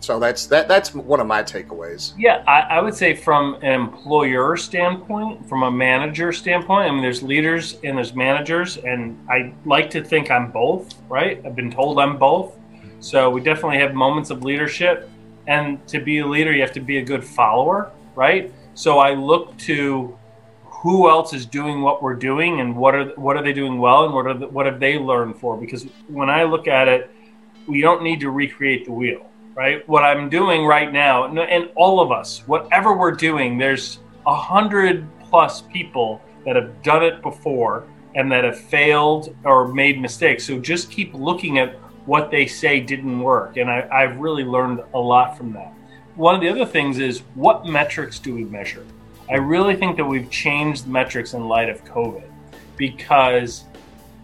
so 0.00 0.18
that's 0.18 0.46
that. 0.46 0.66
That's 0.66 0.94
one 0.94 1.20
of 1.20 1.26
my 1.26 1.42
takeaways. 1.42 2.14
Yeah, 2.16 2.42
I, 2.46 2.60
I, 2.60 2.80
would 2.80 2.94
say 2.94 3.14
from 3.14 3.56
an 3.56 3.72
employer 3.72 4.56
standpoint, 4.56 5.46
from 5.46 5.62
a 5.62 5.70
manager 5.70 6.32
standpoint. 6.32 6.88
I 6.88 6.90
mean, 6.90 7.02
there's 7.02 7.22
leaders 7.22 7.76
and 7.84 7.98
there's 7.98 8.14
managers, 8.14 8.78
and 8.78 9.18
I 9.28 9.52
like 9.66 9.90
to 9.90 10.02
think 10.02 10.30
I'm 10.30 10.50
both. 10.50 10.94
Right? 11.10 11.44
I've 11.44 11.54
been 11.54 11.70
told 11.70 11.98
I'm 11.98 12.16
both. 12.16 12.56
So 13.00 13.30
we 13.30 13.40
definitely 13.40 13.78
have 13.78 13.94
moments 13.94 14.30
of 14.30 14.44
leadership. 14.44 15.10
And 15.46 15.84
to 15.88 16.00
be 16.00 16.18
a 16.18 16.26
leader, 16.26 16.52
you 16.52 16.60
have 16.60 16.72
to 16.72 16.80
be 16.80 16.98
a 16.98 17.02
good 17.02 17.24
follower, 17.24 17.90
right? 18.14 18.52
So 18.74 18.98
I 18.98 19.14
look 19.14 19.56
to 19.58 20.16
who 20.82 21.10
else 21.10 21.34
is 21.34 21.44
doing 21.44 21.82
what 21.82 22.02
we're 22.02 22.14
doing 22.14 22.60
and 22.60 22.74
what 22.74 22.94
are 22.94 23.10
what 23.16 23.36
are 23.36 23.42
they 23.42 23.52
doing 23.52 23.78
well 23.78 24.04
and 24.04 24.14
what 24.14 24.26
are 24.26 24.34
the, 24.34 24.48
what 24.48 24.64
have 24.64 24.80
they 24.80 24.98
learned 24.98 25.38
for 25.38 25.58
because 25.58 25.84
when 26.08 26.30
I 26.30 26.44
look 26.44 26.68
at 26.68 26.88
it 26.88 27.10
we 27.66 27.82
don't 27.82 28.02
need 28.02 28.20
to 28.20 28.30
recreate 28.30 28.86
the 28.86 28.92
wheel 28.92 29.26
right 29.54 29.86
what 29.86 30.04
I'm 30.04 30.30
doing 30.30 30.64
right 30.64 30.90
now 30.90 31.24
and 31.24 31.70
all 31.74 32.00
of 32.00 32.10
us 32.10 32.46
whatever 32.46 32.96
we're 32.96 33.10
doing 33.10 33.58
there's 33.58 33.98
a 34.26 34.34
hundred 34.34 35.06
plus 35.28 35.60
people 35.60 36.22
that 36.46 36.56
have 36.56 36.82
done 36.82 37.04
it 37.04 37.20
before 37.20 37.86
and 38.14 38.32
that 38.32 38.44
have 38.44 38.58
failed 38.58 39.36
or 39.44 39.68
made 39.68 40.00
mistakes 40.00 40.46
so 40.46 40.58
just 40.58 40.90
keep 40.90 41.12
looking 41.12 41.58
at 41.58 41.76
what 42.10 42.28
they 42.28 42.44
say 42.44 42.80
didn't 42.80 43.20
work. 43.20 43.56
And 43.56 43.70
I, 43.70 43.88
I've 43.88 44.18
really 44.18 44.42
learned 44.42 44.80
a 44.94 44.98
lot 44.98 45.38
from 45.38 45.52
that. 45.52 45.72
One 46.16 46.34
of 46.34 46.40
the 46.40 46.48
other 46.48 46.66
things 46.66 46.98
is 46.98 47.20
what 47.36 47.66
metrics 47.66 48.18
do 48.18 48.34
we 48.34 48.42
measure? 48.42 48.84
I 49.30 49.36
really 49.36 49.76
think 49.76 49.96
that 49.96 50.04
we've 50.04 50.28
changed 50.28 50.88
metrics 50.88 51.34
in 51.34 51.46
light 51.46 51.68
of 51.68 51.84
COVID 51.84 52.28
because 52.76 53.62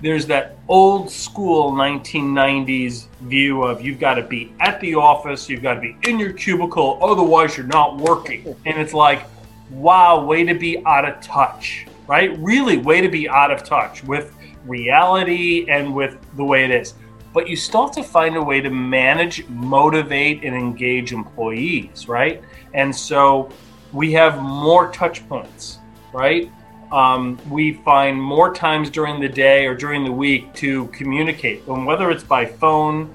there's 0.00 0.26
that 0.26 0.56
old 0.66 1.12
school 1.12 1.70
1990s 1.70 3.06
view 3.20 3.62
of 3.62 3.80
you've 3.80 4.00
got 4.00 4.14
to 4.14 4.22
be 4.22 4.52
at 4.58 4.80
the 4.80 4.96
office, 4.96 5.48
you've 5.48 5.62
got 5.62 5.74
to 5.74 5.80
be 5.80 5.96
in 6.08 6.18
your 6.18 6.32
cubicle, 6.32 6.98
otherwise 7.00 7.56
you're 7.56 7.68
not 7.68 7.98
working. 7.98 8.56
And 8.66 8.80
it's 8.80 8.94
like, 8.94 9.26
wow, 9.70 10.24
way 10.24 10.42
to 10.42 10.54
be 10.54 10.84
out 10.84 11.04
of 11.04 11.20
touch, 11.20 11.86
right? 12.08 12.36
Really, 12.40 12.78
way 12.78 13.00
to 13.00 13.08
be 13.08 13.28
out 13.28 13.52
of 13.52 13.62
touch 13.62 14.02
with 14.02 14.34
reality 14.64 15.70
and 15.70 15.94
with 15.94 16.18
the 16.36 16.44
way 16.44 16.64
it 16.64 16.72
is. 16.72 16.94
But 17.36 17.48
you 17.48 17.56
still 17.56 17.82
have 17.86 17.94
to 17.96 18.02
find 18.02 18.36
a 18.36 18.42
way 18.42 18.60
to 18.62 18.70
manage, 18.70 19.46
motivate, 19.48 20.42
and 20.42 20.56
engage 20.56 21.12
employees, 21.12 22.08
right? 22.08 22.42
And 22.72 22.94
so 22.94 23.50
we 23.92 24.12
have 24.12 24.40
more 24.40 24.90
touch 24.90 25.28
points, 25.28 25.78
right? 26.12 26.50
um, 26.92 27.38
we 27.50 27.72
find 27.72 28.20
more 28.20 28.54
times 28.54 28.90
during 28.90 29.20
the 29.20 29.28
day 29.28 29.66
or 29.66 29.74
during 29.74 30.04
the 30.04 30.12
week 30.12 30.52
to 30.54 30.86
communicate, 30.88 31.66
and 31.66 31.86
whether 31.86 32.10
it's 32.10 32.24
by 32.24 32.46
phone, 32.46 33.14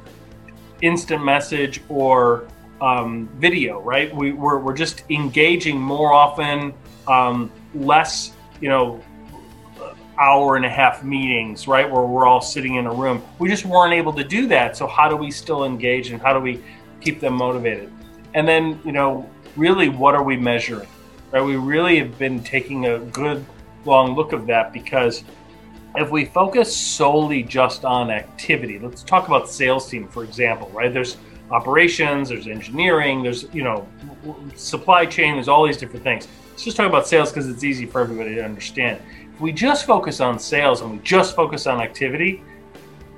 instant 0.81 1.23
message, 1.23 1.81
or 1.87 2.47
um, 2.81 3.29
video, 3.37 3.79
right? 3.81 4.13
We, 4.13 4.33
we're, 4.33 4.59
we're 4.59 4.75
just 4.75 5.03
engaging 5.09 5.79
more 5.79 6.11
often, 6.11 6.73
um, 7.07 7.51
less, 7.73 8.33
you 8.59 8.69
know, 8.69 9.03
hour 10.21 10.55
and 10.55 10.65
a 10.65 10.69
half 10.69 11.03
meetings, 11.03 11.67
right? 11.67 11.89
Where 11.89 12.03
we're 12.03 12.27
all 12.27 12.41
sitting 12.41 12.75
in 12.75 12.85
a 12.85 12.93
room. 12.93 13.23
We 13.39 13.49
just 13.49 13.65
weren't 13.65 13.93
able 13.93 14.13
to 14.13 14.23
do 14.23 14.45
that. 14.47 14.77
So, 14.77 14.85
how 14.85 15.09
do 15.09 15.17
we 15.17 15.31
still 15.31 15.65
engage 15.65 16.11
and 16.11 16.21
how 16.21 16.31
do 16.33 16.39
we 16.39 16.63
keep 17.01 17.19
them 17.19 17.33
motivated? 17.33 17.91
And 18.35 18.47
then, 18.47 18.79
you 18.85 18.91
know, 18.91 19.29
really, 19.55 19.89
what 19.89 20.13
are 20.13 20.23
we 20.23 20.37
measuring? 20.37 20.87
Right? 21.31 21.43
We 21.43 21.55
really 21.55 21.97
have 21.99 22.17
been 22.19 22.43
taking 22.43 22.85
a 22.85 22.99
good 22.99 23.43
long 23.83 24.15
look 24.15 24.31
of 24.31 24.45
that 24.45 24.71
because 24.71 25.23
if 25.95 26.11
we 26.11 26.25
focus 26.25 26.75
solely 26.75 27.41
just 27.43 27.83
on 27.83 28.11
activity, 28.11 28.79
let's 28.79 29.03
talk 29.03 29.27
about 29.27 29.49
sales 29.49 29.89
team, 29.89 30.07
for 30.07 30.23
example, 30.23 30.69
right? 30.69 30.93
There's 30.93 31.17
operations, 31.49 32.29
there's 32.29 32.47
engineering, 32.47 33.23
there's, 33.23 33.45
you 33.53 33.63
know, 33.63 33.87
supply 34.55 35.05
chain, 35.05 35.33
there's 35.33 35.49
all 35.49 35.65
these 35.65 35.77
different 35.77 36.03
things. 36.03 36.27
Let's 36.51 36.63
just 36.63 36.77
talk 36.77 36.87
about 36.87 37.07
sales 37.07 37.31
because 37.31 37.49
it's 37.49 37.63
easy 37.63 37.85
for 37.85 37.99
everybody 38.01 38.35
to 38.35 38.45
understand. 38.45 39.01
We 39.41 39.51
just 39.51 39.85
focus 39.85 40.21
on 40.21 40.39
sales 40.39 40.81
and 40.81 40.91
we 40.91 40.97
just 40.99 41.35
focus 41.35 41.67
on 41.67 41.81
activity, 41.81 42.43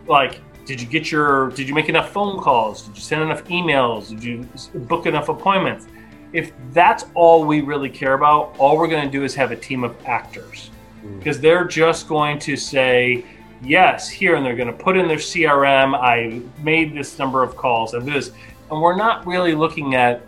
like, 0.08 0.40
did 0.66 0.82
you 0.82 0.88
get 0.88 1.12
your, 1.12 1.50
did 1.52 1.68
you 1.68 1.76
make 1.76 1.90
enough 1.90 2.12
phone 2.12 2.40
calls? 2.40 2.84
Did 2.84 2.96
you 2.96 3.02
send 3.02 3.22
enough 3.22 3.44
emails? 3.46 4.10
Did 4.10 4.24
you 4.24 4.48
book 4.80 5.06
enough 5.06 5.28
appointments? 5.30 5.88
if 6.34 6.52
that's 6.72 7.06
all 7.14 7.46
we 7.46 7.62
really 7.62 7.90
care 7.90 8.14
about, 8.14 8.56
all 8.58 8.78
we're 8.78 8.88
going 8.88 9.06
to 9.06 9.12
do 9.12 9.24
is 9.24 9.34
have 9.36 9.52
a 9.52 9.56
team 9.56 9.84
of 9.84 9.96
actors 10.06 10.72
because 11.20 11.38
mm. 11.38 11.42
they're 11.42 11.66
just 11.66 12.08
going 12.08 12.40
to 12.40 12.58
say, 12.58 13.24
yes, 13.62 14.10
here, 14.10 14.36
and 14.36 14.46
they're 14.46 14.56
going 14.56 14.68
to 14.68 14.74
put 14.74 14.98
in 14.98 15.08
their 15.08 15.18
CRM, 15.18 15.96
I 15.96 16.42
made 16.64 16.96
this 16.96 17.18
number 17.20 17.44
of 17.44 17.56
calls 17.56 17.94
and 17.94 18.06
this. 18.06 18.32
And 18.72 18.82
we're 18.82 18.96
not 18.96 19.26
really 19.28 19.54
looking 19.54 19.96
at 19.96 20.24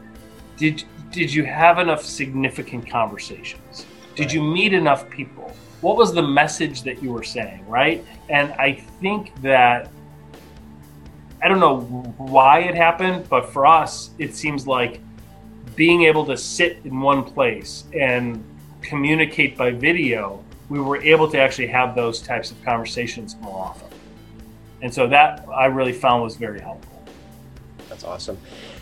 did, 0.57 0.83
did 1.11 1.33
you 1.33 1.43
have 1.43 1.79
enough 1.79 2.03
significant 2.03 2.87
conversations? 2.87 3.85
Did 4.15 4.27
right. 4.27 4.35
you 4.35 4.43
meet 4.43 4.73
enough 4.73 5.09
people? 5.09 5.53
What 5.81 5.97
was 5.97 6.13
the 6.13 6.21
message 6.21 6.83
that 6.83 7.01
you 7.03 7.11
were 7.11 7.23
saying, 7.23 7.67
right? 7.67 8.03
And 8.29 8.53
I 8.53 8.73
think 8.73 9.39
that 9.41 9.89
I 11.41 11.47
don't 11.47 11.59
know 11.59 11.81
why 12.17 12.61
it 12.61 12.75
happened, 12.75 13.29
but 13.29 13.51
for 13.51 13.65
us, 13.65 14.11
it 14.17 14.33
seems 14.35 14.65
like 14.65 14.99
being 15.75 16.03
able 16.03 16.25
to 16.25 16.37
sit 16.37 16.79
in 16.85 16.99
one 16.99 17.23
place 17.23 17.83
and 17.93 18.43
communicate 18.81 19.57
by 19.57 19.71
video, 19.71 20.43
we 20.69 20.79
were 20.79 20.97
able 20.97 21.29
to 21.29 21.39
actually 21.39 21.67
have 21.67 21.95
those 21.95 22.21
types 22.21 22.51
of 22.51 22.63
conversations 22.63 23.35
more 23.41 23.65
often. 23.65 23.89
And 24.81 24.93
so 24.93 25.07
that 25.07 25.45
I 25.53 25.65
really 25.65 25.93
found 25.93 26.23
was 26.23 26.35
very 26.35 26.59
helpful. 26.59 27.03
That's 27.89 28.03
awesome. 28.03 28.37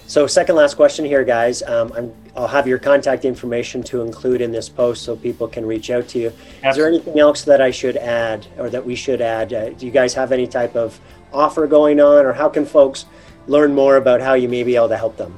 So, 0.07 0.27
second 0.27 0.55
last 0.55 0.75
question 0.75 1.05
here, 1.05 1.23
guys. 1.23 1.63
Um, 1.63 1.93
i 1.93 2.22
will 2.35 2.47
have 2.47 2.67
your 2.67 2.79
contact 2.79 3.25
information 3.25 3.83
to 3.83 4.01
include 4.01 4.41
in 4.41 4.51
this 4.51 4.69
post 4.69 5.03
so 5.03 5.15
people 5.15 5.47
can 5.47 5.65
reach 5.65 5.89
out 5.89 6.07
to 6.09 6.19
you. 6.19 6.27
Absolutely. 6.27 6.69
Is 6.69 6.75
there 6.75 6.87
anything 6.87 7.19
else 7.19 7.43
that 7.43 7.61
I 7.61 7.71
should 7.71 7.97
add 7.97 8.47
or 8.57 8.69
that 8.69 8.83
we 8.83 8.95
should 8.95 9.21
add? 9.21 9.53
Uh, 9.53 9.69
do 9.69 9.85
you 9.85 9.91
guys 9.91 10.13
have 10.13 10.31
any 10.31 10.47
type 10.47 10.75
of 10.75 10.99
offer 11.31 11.67
going 11.67 11.99
on, 11.99 12.25
or 12.25 12.33
how 12.33 12.49
can 12.49 12.65
folks 12.65 13.05
learn 13.47 13.73
more 13.73 13.97
about 13.97 14.21
how 14.21 14.33
you 14.33 14.47
may 14.47 14.63
be 14.63 14.75
able 14.75 14.89
to 14.89 14.97
help 14.97 15.17
them? 15.17 15.37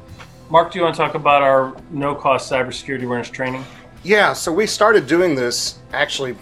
Mark, 0.49 0.71
do 0.71 0.77
you 0.77 0.83
want 0.83 0.95
to 0.95 1.01
talk 1.01 1.15
about 1.15 1.41
our 1.41 1.75
no-cost 1.89 2.51
cybersecurity 2.51 3.03
awareness 3.03 3.29
training? 3.29 3.63
Yeah, 4.03 4.33
so 4.33 4.51
we 4.51 4.67
started 4.67 5.07
doing 5.07 5.35
this 5.35 5.79
actually 5.91 6.35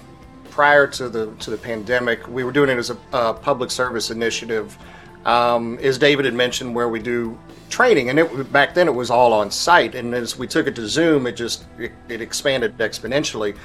prior 0.49 0.85
to 0.87 1.07
the 1.07 1.31
to 1.39 1.49
the 1.49 1.57
pandemic. 1.57 2.27
We 2.27 2.43
were 2.43 2.51
doing 2.51 2.69
it 2.69 2.77
as 2.77 2.89
a, 2.89 2.97
a 3.13 3.33
public 3.33 3.71
service 3.71 4.11
initiative, 4.11 4.77
um, 5.25 5.77
as 5.79 5.97
David 5.97 6.25
had 6.25 6.33
mentioned, 6.33 6.73
where 6.75 6.89
we 6.89 6.99
do 6.99 7.37
training, 7.69 8.09
and 8.09 8.19
it, 8.19 8.51
back 8.51 8.73
then 8.73 8.87
it 8.87 8.93
was 8.93 9.09
all 9.09 9.33
on 9.33 9.49
site. 9.49 9.95
And 9.95 10.13
as 10.13 10.37
we 10.37 10.47
took 10.47 10.67
it 10.67 10.75
to 10.75 10.87
Zoom, 10.87 11.27
it 11.27 11.33
just 11.33 11.65
it, 11.77 11.91
it 12.09 12.21
expanded 12.21 12.77
exponentially. 12.77 13.55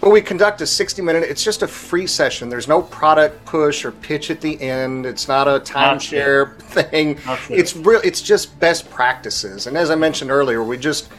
But 0.00 0.10
we 0.10 0.20
conduct 0.20 0.60
a 0.60 0.66
60 0.66 1.02
minute, 1.02 1.24
it's 1.24 1.42
just 1.42 1.62
a 1.62 1.68
free 1.68 2.06
session. 2.06 2.48
There's 2.48 2.68
no 2.68 2.82
product 2.82 3.44
push 3.44 3.84
or 3.84 3.90
pitch 3.90 4.30
at 4.30 4.40
the 4.40 4.60
end. 4.60 5.06
It's 5.06 5.26
not 5.26 5.48
a 5.48 5.58
timeshare 5.58 6.56
thing. 6.58 7.18
It's 7.50 7.74
real 7.74 8.00
it's 8.04 8.22
just 8.22 8.58
best 8.60 8.88
practices. 8.90 9.66
And 9.66 9.76
as 9.76 9.90
I 9.90 9.96
mentioned 9.96 10.30
earlier, 10.30 10.62
we 10.62 10.78
just 10.78 11.10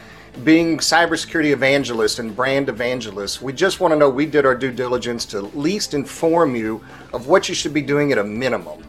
being 0.44 0.78
cybersecurity 0.78 1.52
evangelists 1.52 2.20
and 2.20 2.34
brand 2.34 2.68
evangelists, 2.68 3.42
we 3.42 3.52
just 3.52 3.80
want 3.80 3.92
to 3.92 3.98
know 3.98 4.08
we 4.08 4.24
did 4.24 4.46
our 4.46 4.54
due 4.54 4.70
diligence 4.72 5.26
to 5.26 5.38
at 5.38 5.56
least 5.56 5.92
inform 5.92 6.56
you 6.56 6.82
of 7.12 7.26
what 7.26 7.48
you 7.48 7.54
should 7.54 7.74
be 7.74 7.82
doing 7.82 8.12
at 8.12 8.18
a 8.18 8.24
minimum. 8.24 8.82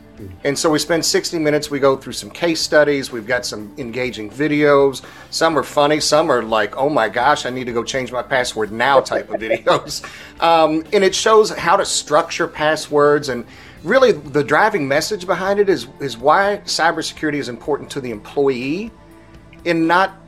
And 0.44 0.58
so 0.58 0.70
we 0.70 0.80
spend 0.80 1.06
60 1.06 1.40
minutes. 1.40 1.70
We 1.70 1.80
go 1.80 1.96
through 1.96 2.14
some 2.14 2.30
case 2.30 2.62
studies. 2.62 3.12
We've 3.12 3.28
got 3.28 3.46
some 3.46 3.74
engaging 3.78 4.30
videos. 4.30 5.04
Some 5.30 5.58
are 5.58 5.64
funny. 5.64 6.00
Some 6.00 6.30
are 6.32 6.44
like, 6.44 6.78
oh 6.78 6.90
my 6.90 7.10
gosh, 7.10 7.46
I 7.46 7.50
need 7.50 7.66
to 7.66 7.74
go 7.74 7.84
change 7.84 8.12
my 8.12 8.22
password 8.22 8.72
now 8.72 9.00
type 9.00 9.30
of 9.30 9.40
videos. 9.40 10.06
Um, 10.42 10.84
and 10.92 11.04
it 11.04 11.14
shows 11.14 11.52
how 11.52 11.76
to 11.76 11.86
structure 11.86 12.48
passwords. 12.48 13.30
And 13.30 13.46
really, 13.84 14.12
the 14.12 14.44
driving 14.44 14.88
message 14.88 15.28
behind 15.28 15.60
it 15.60 15.70
is, 15.70 15.88
is 16.00 16.18
why 16.18 16.62
cybersecurity 16.66 17.36
is 17.36 17.48
important 17.48 17.92
to 17.92 18.02
the 18.02 18.10
employee 18.10 18.90
and 19.64 19.88
not 19.88 20.20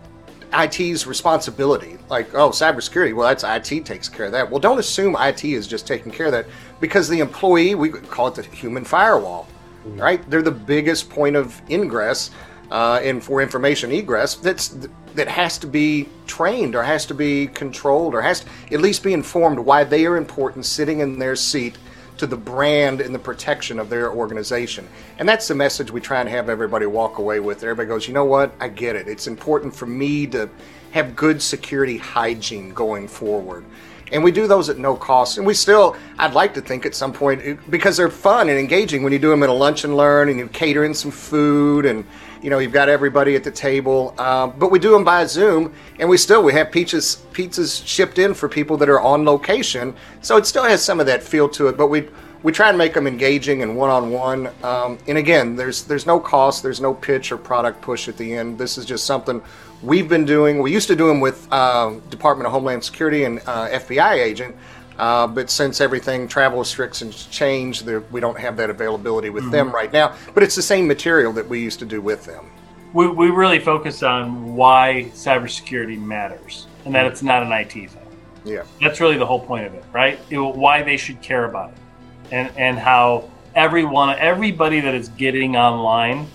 IT's 0.53 1.07
responsibility. 1.07 1.97
Like, 2.09 2.35
oh, 2.35 2.49
cybersecurity, 2.49 3.15
well, 3.15 3.27
that's 3.27 3.43
IT 3.43 3.85
takes 3.85 4.07
care 4.07 4.27
of 4.27 4.31
that. 4.33 4.49
Well, 4.49 4.59
don't 4.59 4.77
assume 4.77 5.15
IT 5.19 5.43
is 5.43 5.65
just 5.65 5.87
taking 5.87 6.11
care 6.11 6.27
of 6.27 6.31
that 6.33 6.45
because 6.79 7.09
the 7.09 7.19
employee, 7.19 7.73
we 7.73 7.89
call 7.89 8.27
it 8.27 8.35
the 8.35 8.43
human 8.43 8.85
firewall 8.85 9.47
right? 9.85 10.27
They're 10.29 10.41
the 10.41 10.51
biggest 10.51 11.09
point 11.09 11.35
of 11.35 11.61
ingress 11.69 12.31
uh, 12.71 12.99
and 13.03 13.23
for 13.23 13.41
information 13.41 13.91
egress 13.91 14.35
that's 14.35 14.75
that 15.13 15.27
has 15.27 15.59
to 15.59 15.67
be 15.67 16.09
trained 16.25 16.75
or 16.75 16.81
has 16.81 17.05
to 17.05 17.13
be 17.13 17.47
controlled 17.47 18.15
or 18.15 18.21
has 18.21 18.39
to 18.39 18.47
at 18.71 18.81
least 18.81 19.03
be 19.03 19.13
informed 19.13 19.59
why 19.59 19.83
they 19.83 20.07
are 20.07 20.17
important 20.17 20.65
sitting 20.65 21.01
in 21.01 21.19
their 21.19 21.35
seat 21.35 21.77
to 22.17 22.25
the 22.25 22.37
brand 22.37 22.99
and 22.99 23.13
the 23.13 23.19
protection 23.19 23.79
of 23.79 23.89
their 23.89 24.11
organization. 24.11 24.87
And 25.19 25.29
that's 25.29 25.47
the 25.47 25.55
message 25.55 25.91
we 25.91 26.01
try 26.01 26.19
and 26.19 26.29
have 26.29 26.49
everybody 26.49 26.85
walk 26.85 27.17
away 27.17 27.39
with. 27.39 27.63
Everybody 27.63 27.87
goes, 27.87 28.07
you 28.07 28.13
know 28.13 28.25
what? 28.25 28.53
I 28.59 28.69
get 28.69 28.95
it. 28.95 29.07
It's 29.07 29.27
important 29.27 29.75
for 29.75 29.85
me 29.85 30.25
to 30.27 30.49
have 30.91 31.15
good 31.15 31.41
security 31.41 31.97
hygiene 31.97 32.73
going 32.73 33.07
forward 33.07 33.65
and 34.13 34.23
we 34.23 34.31
do 34.31 34.47
those 34.47 34.69
at 34.69 34.77
no 34.77 34.95
cost. 34.95 35.37
And 35.37 35.45
we 35.45 35.55
still, 35.55 35.97
I'd 36.19 36.33
like 36.33 36.53
to 36.53 36.61
think 36.61 36.85
at 36.85 36.93
some 36.93 37.11
point, 37.11 37.59
because 37.69 37.97
they're 37.97 38.09
fun 38.09 38.47
and 38.47 38.59
engaging 38.59 39.03
when 39.03 39.11
you 39.11 39.19
do 39.19 39.29
them 39.29 39.41
at 39.41 39.49
a 39.49 39.53
lunch 39.53 39.83
and 39.83 39.97
learn 39.97 40.29
and 40.29 40.37
you 40.37 40.47
cater 40.47 40.85
in 40.85 40.93
some 40.93 41.11
food 41.11 41.85
and 41.85 42.05
you 42.43 42.49
know 42.49 42.59
you've 42.59 42.73
got 42.73 42.89
everybody 42.89 43.35
at 43.35 43.43
the 43.43 43.51
table. 43.51 44.13
Uh, 44.17 44.47
but 44.47 44.69
we 44.69 44.77
do 44.77 44.91
them 44.91 45.03
by 45.03 45.25
Zoom, 45.25 45.73
and 45.99 46.07
we 46.09 46.17
still 46.17 46.43
we 46.43 46.53
have 46.53 46.67
pizzas 46.67 47.17
pizzas 47.31 47.85
shipped 47.87 48.19
in 48.19 48.33
for 48.33 48.49
people 48.49 48.75
that 48.77 48.89
are 48.89 48.99
on 48.99 49.23
location, 49.23 49.95
so 50.21 50.35
it 50.37 50.45
still 50.45 50.65
has 50.65 50.83
some 50.83 50.99
of 50.99 51.05
that 51.05 51.23
feel 51.23 51.47
to 51.49 51.67
it. 51.67 51.77
But 51.77 51.87
we 51.87 52.09
we 52.43 52.51
try 52.51 52.69
and 52.69 52.77
make 52.77 52.93
them 52.93 53.07
engaging 53.07 53.63
and 53.63 53.75
one 53.75 53.89
on 53.89 54.11
one. 54.11 54.49
And 54.63 55.17
again, 55.17 55.55
there's 55.55 55.83
there's 55.83 56.05
no 56.05 56.19
cost, 56.19 56.61
there's 56.61 56.81
no 56.81 56.93
pitch 56.93 57.31
or 57.31 57.37
product 57.37 57.81
push 57.81 58.07
at 58.07 58.17
the 58.17 58.35
end. 58.35 58.57
This 58.57 58.77
is 58.77 58.85
just 58.85 59.05
something 59.05 59.41
we've 59.81 60.09
been 60.09 60.25
doing. 60.25 60.61
We 60.61 60.71
used 60.71 60.87
to 60.89 60.95
do 60.95 61.07
them 61.07 61.19
with 61.19 61.47
uh, 61.51 61.95
Department 62.09 62.45
of 62.45 62.53
Homeland 62.53 62.83
Security 62.83 63.23
and 63.23 63.39
uh, 63.39 63.69
FBI 63.69 64.13
agent, 64.13 64.55
uh, 64.97 65.25
but 65.25 65.49
since 65.49 65.81
everything 65.81 66.27
travel 66.27 66.59
restrictions 66.59 67.25
changed, 67.27 67.87
we 68.11 68.19
don't 68.19 68.37
have 68.37 68.57
that 68.57 68.69
availability 68.69 69.29
with 69.29 69.43
mm-hmm. 69.43 69.51
them 69.51 69.71
right 69.71 69.91
now. 69.91 70.15
But 70.33 70.43
it's 70.43 70.55
the 70.55 70.61
same 70.61 70.87
material 70.87 71.33
that 71.33 71.47
we 71.47 71.59
used 71.59 71.79
to 71.79 71.85
do 71.85 72.01
with 72.01 72.25
them. 72.25 72.49
We, 72.93 73.07
we 73.07 73.29
really 73.29 73.59
focus 73.59 74.03
on 74.03 74.55
why 74.55 75.09
cybersecurity 75.13 75.99
matters 75.99 76.67
and 76.85 76.93
that 76.93 77.07
it's 77.07 77.23
not 77.23 77.41
an 77.41 77.51
IT 77.51 77.71
thing. 77.71 77.89
Yeah, 78.45 78.63
that's 78.81 78.99
really 78.99 79.17
the 79.17 79.25
whole 79.25 79.39
point 79.39 79.65
of 79.65 79.73
it, 79.73 79.85
right? 79.93 80.19
It, 80.29 80.37
why 80.37 80.83
they 80.83 80.97
should 80.97 81.21
care 81.21 81.45
about 81.45 81.71
it 81.71 81.77
and 82.31 82.51
and 82.57 82.77
how 82.77 83.29
everyone, 83.55 84.15
everybody 84.17 84.79
that 84.79 84.95
is 84.95 85.09
getting 85.09 85.55
online 85.55 86.27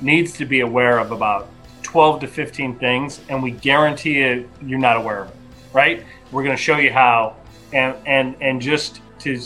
needs 0.00 0.32
to 0.34 0.44
be 0.44 0.60
aware 0.60 0.98
of 0.98 1.12
about 1.12 1.48
12 1.82 2.20
to 2.20 2.26
15 2.26 2.78
things, 2.78 3.20
and 3.28 3.42
we 3.42 3.50
guarantee 3.50 4.18
you 4.18 4.48
you're 4.64 4.78
not 4.78 4.96
aware 4.96 5.22
of 5.22 5.28
it, 5.28 5.36
right? 5.72 6.04
We're 6.30 6.42
going 6.42 6.56
to 6.56 6.62
show 6.62 6.78
you 6.78 6.92
how, 6.92 7.36
and 7.72 7.94
and 8.06 8.36
and 8.40 8.60
just 8.60 9.00
to 9.20 9.40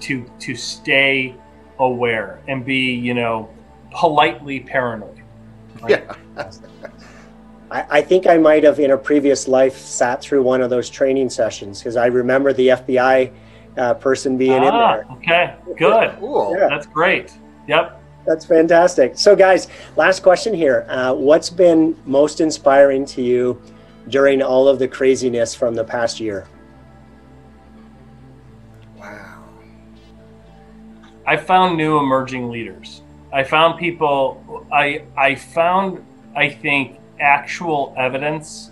to 0.00 0.30
to 0.38 0.56
stay 0.56 1.34
aware 1.78 2.40
and 2.46 2.64
be, 2.64 2.92
you 2.94 3.14
know, 3.14 3.48
politely 3.90 4.60
paranoid. 4.60 5.22
Right? 5.82 6.04
Yeah. 6.36 6.46
I, 7.70 7.86
I 7.90 8.02
think 8.02 8.26
I 8.26 8.36
might 8.36 8.64
have, 8.64 8.80
in 8.80 8.90
a 8.90 8.98
previous 8.98 9.46
life, 9.46 9.76
sat 9.78 10.20
through 10.20 10.42
one 10.42 10.60
of 10.60 10.70
those 10.70 10.90
training 10.90 11.30
sessions 11.30 11.78
because 11.78 11.96
I 11.96 12.06
remember 12.06 12.52
the 12.52 12.68
FBI 12.68 13.32
uh, 13.76 13.94
person 13.94 14.36
being 14.36 14.62
ah, 14.62 14.66
in 14.66 14.74
there. 14.74 15.16
Okay, 15.16 15.54
good. 15.76 16.16
cool. 16.18 16.56
Yeah. 16.58 16.68
That's 16.68 16.86
great. 16.86 17.32
Yep. 17.66 18.00
That's 18.26 18.44
fantastic. 18.44 19.12
So, 19.16 19.34
guys, 19.34 19.68
last 19.96 20.22
question 20.22 20.52
here. 20.52 20.86
Uh, 20.88 21.14
what's 21.14 21.50
been 21.50 21.96
most 22.04 22.40
inspiring 22.40 23.04
to 23.06 23.22
you 23.22 23.60
during 24.08 24.42
all 24.42 24.68
of 24.68 24.78
the 24.78 24.88
craziness 24.88 25.54
from 25.54 25.74
the 25.74 25.84
past 25.84 26.20
year? 26.20 26.46
Wow. 28.96 29.44
I 31.26 31.36
found 31.36 31.76
new 31.76 31.98
emerging 31.98 32.50
leaders. 32.50 33.02
I 33.32 33.44
found 33.44 33.78
people. 33.78 34.66
I 34.72 35.04
I 35.16 35.34
found. 35.34 36.04
I 36.36 36.48
think 36.48 36.98
actual 37.18 37.94
evidence 37.96 38.70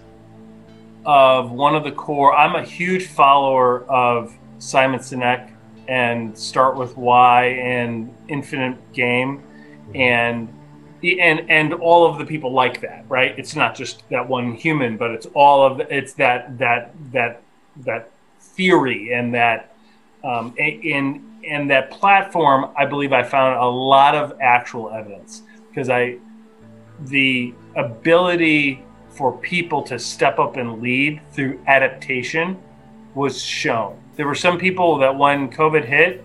of 1.05 1.51
one 1.51 1.75
of 1.75 1.85
the 1.85 1.93
core. 1.93 2.37
I'm 2.37 2.55
a 2.55 2.63
huge 2.63 3.07
follower 3.07 3.85
of 3.85 4.38
Simon 4.59 5.01
Sinek 5.01 5.53
and 5.89 6.37
Start 6.37 6.77
with 6.77 6.97
Why 6.97 7.47
and 7.47 8.15
Infinite 8.29 8.93
Game 8.93 9.43
and 9.95 10.53
and 11.03 11.49
and 11.49 11.75
all 11.75 12.07
of 12.07 12.19
the 12.19 12.25
people 12.27 12.53
like 12.53 12.81
that, 12.81 13.05
right? 13.09 13.39
It's 13.39 13.55
not 13.55 13.75
just 13.75 14.09
that 14.11 14.29
one 14.29 14.55
human, 14.55 14.97
but 14.97 15.13
it's 15.13 15.27
all 15.35 15.65
of 15.65 15.79
the, 15.79 15.97
it's 15.97 16.13
that 16.15 16.59
that 16.59 16.93
that 17.13 17.43
that 17.79 18.11
theory 18.41 19.13
and 19.13 19.35
that 19.35 19.75
um, 20.25 20.55
in 20.57 21.25
and 21.49 21.71
that 21.71 21.91
platform. 21.91 22.71
I 22.77 22.85
believe 22.85 23.13
I 23.13 23.23
found 23.23 23.59
a 23.59 23.67
lot 23.67 24.15
of 24.15 24.39
actual 24.41 24.91
evidence 24.91 25.43
because 25.69 25.89
I 25.89 26.19
the 27.07 27.55
ability 27.77 28.85
for 29.11 29.37
people 29.39 29.83
to 29.83 29.99
step 29.99 30.39
up 30.39 30.57
and 30.57 30.83
lead 30.83 31.21
through 31.33 31.61
adaptation 31.67 32.59
was 33.15 33.41
shown. 33.41 33.99
There 34.19 34.27
were 34.27 34.35
some 34.35 34.59
people 34.59 34.99
that 34.99 35.17
when 35.17 35.49
COVID 35.49 35.85
hit, 35.85 36.25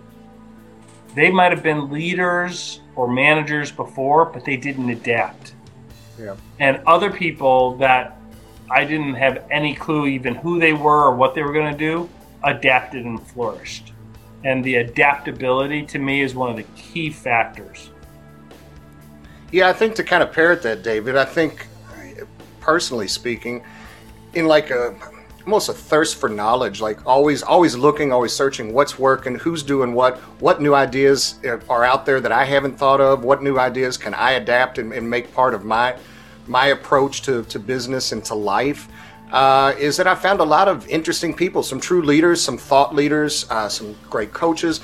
they 1.13 1.29
might 1.29 1.51
have 1.51 1.61
been 1.61 1.91
leaders 1.91 2.81
or 2.95 3.07
managers 3.07 3.71
before, 3.71 4.25
but 4.25 4.43
they 4.43 4.57
didn't 4.57 4.89
adapt. 4.89 5.53
Yeah. 6.19 6.35
And 6.59 6.81
other 6.87 7.11
people 7.11 7.77
that 7.77 8.17
I 8.71 8.83
didn't 8.83 9.13
have 9.13 9.45
any 9.51 9.75
clue 9.75 10.07
even 10.07 10.33
who 10.33 10.59
they 10.59 10.73
were 10.73 11.03
or 11.03 11.15
what 11.15 11.35
they 11.35 11.43
were 11.43 11.53
going 11.53 11.71
to 11.71 11.77
do 11.77 12.09
adapted 12.43 13.05
and 13.05 13.21
flourished. 13.21 13.93
And 14.43 14.63
the 14.63 14.77
adaptability 14.77 15.85
to 15.85 15.99
me 15.99 16.21
is 16.23 16.33
one 16.33 16.49
of 16.49 16.57
the 16.57 16.65
key 16.75 17.11
factors. 17.11 17.91
Yeah, 19.51 19.69
I 19.69 19.73
think 19.73 19.93
to 19.95 20.03
kind 20.03 20.23
of 20.23 20.33
parrot 20.33 20.63
that, 20.63 20.81
David, 20.81 21.15
I 21.15 21.25
think 21.25 21.67
personally 22.59 23.07
speaking, 23.07 23.63
in 24.33 24.47
like 24.47 24.71
a 24.71 24.95
almost 25.45 25.69
a 25.69 25.73
thirst 25.73 26.15
for 26.15 26.29
knowledge, 26.29 26.81
like 26.81 27.05
always 27.05 27.43
always 27.43 27.75
looking, 27.75 28.11
always 28.11 28.33
searching 28.33 28.73
what's 28.73 28.97
working, 28.97 29.35
who's 29.35 29.63
doing 29.63 29.93
what, 29.93 30.17
what 30.39 30.61
new 30.61 30.73
ideas 30.73 31.39
are 31.69 31.83
out 31.83 32.05
there 32.05 32.21
that 32.21 32.31
I 32.31 32.45
haven't 32.45 32.77
thought 32.77 33.01
of, 33.01 33.23
what 33.23 33.43
new 33.43 33.59
ideas 33.59 33.97
can 33.97 34.13
I 34.13 34.31
adapt 34.33 34.77
and, 34.77 34.93
and 34.93 35.09
make 35.09 35.33
part 35.33 35.53
of 35.53 35.65
my 35.65 35.95
my 36.47 36.67
approach 36.67 37.21
to, 37.21 37.43
to 37.43 37.57
business 37.57 38.11
and 38.11 38.23
to 38.25 38.35
life. 38.35 38.87
Uh, 39.31 39.73
is 39.79 39.97
that 39.97 40.07
I 40.07 40.13
found 40.13 40.41
a 40.41 40.43
lot 40.43 40.67
of 40.67 40.87
interesting 40.87 41.33
people, 41.33 41.63
some 41.63 41.79
true 41.79 42.03
leaders, 42.03 42.41
some 42.41 42.57
thought 42.57 42.93
leaders, 42.93 43.49
uh, 43.49 43.67
some 43.67 43.95
great 44.09 44.31
coaches, 44.31 44.81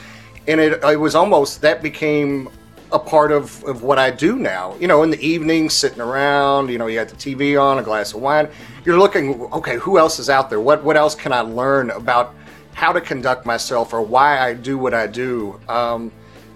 and 0.48 0.60
it, 0.60 0.84
it 0.84 1.00
was 1.00 1.16
almost 1.16 1.62
that 1.62 1.84
became 1.84 2.50
a 2.92 3.00
part 3.00 3.32
of, 3.32 3.64
of 3.66 3.84
what 3.84 4.00
I 4.00 4.12
do 4.12 4.36
now. 4.36 4.76
You 4.80 4.88
know, 4.88 5.04
in 5.04 5.12
the 5.12 5.22
evening, 5.26 5.70
sitting 5.70 6.02
around, 6.02 6.70
you 6.70 6.78
know, 6.78 6.88
you 6.88 6.98
got 6.98 7.10
the 7.10 7.16
TV 7.16 7.62
on, 7.62 7.80
a 7.80 7.84
glass 7.84 8.14
of 8.14 8.22
wine. 8.22 8.50
You're 8.86 8.98
looking, 8.98 9.42
okay, 9.54 9.78
who 9.78 9.98
else 9.98 10.20
is 10.20 10.30
out 10.30 10.50
there? 10.50 10.60
What 10.60 10.84
what 10.84 10.98
else 10.98 11.16
can 11.16 11.32
I 11.32 11.42
learn 11.42 11.92
about 11.92 12.34
how 12.74 12.92
to 12.92 13.02
conduct 13.02 13.46
myself 13.46 13.94
or 13.94 14.02
why 14.02 14.40
I 14.40 14.54
do 14.54 14.78
what 14.78 14.94
I 14.94 15.08
do? 15.08 15.60
Um, 15.68 16.12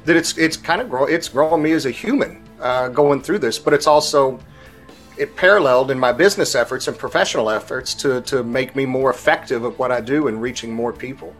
that 0.05 0.15
it's 0.15 0.37
it's 0.37 0.57
kind 0.57 0.81
of 0.81 0.89
grow 0.89 1.05
it's 1.05 1.29
growing 1.29 1.61
me 1.61 1.71
as 1.71 1.85
a 1.85 1.91
human 1.91 2.43
uh, 2.59 2.89
going 2.89 3.21
through 3.21 3.39
this, 3.39 3.59
but 3.59 3.73
it's 3.73 3.87
also 3.87 4.39
it 5.17 5.35
paralleled 5.35 5.91
in 5.91 5.99
my 5.99 6.11
business 6.11 6.55
efforts 6.55 6.87
and 6.87 6.97
professional 6.97 7.49
efforts 7.49 7.93
to 7.93 8.21
to 8.21 8.43
make 8.43 8.75
me 8.75 8.85
more 8.85 9.11
effective 9.11 9.63
at 9.65 9.77
what 9.77 9.91
I 9.91 10.01
do 10.01 10.27
and 10.27 10.41
reaching 10.41 10.73
more 10.73 10.91
people. 10.91 11.33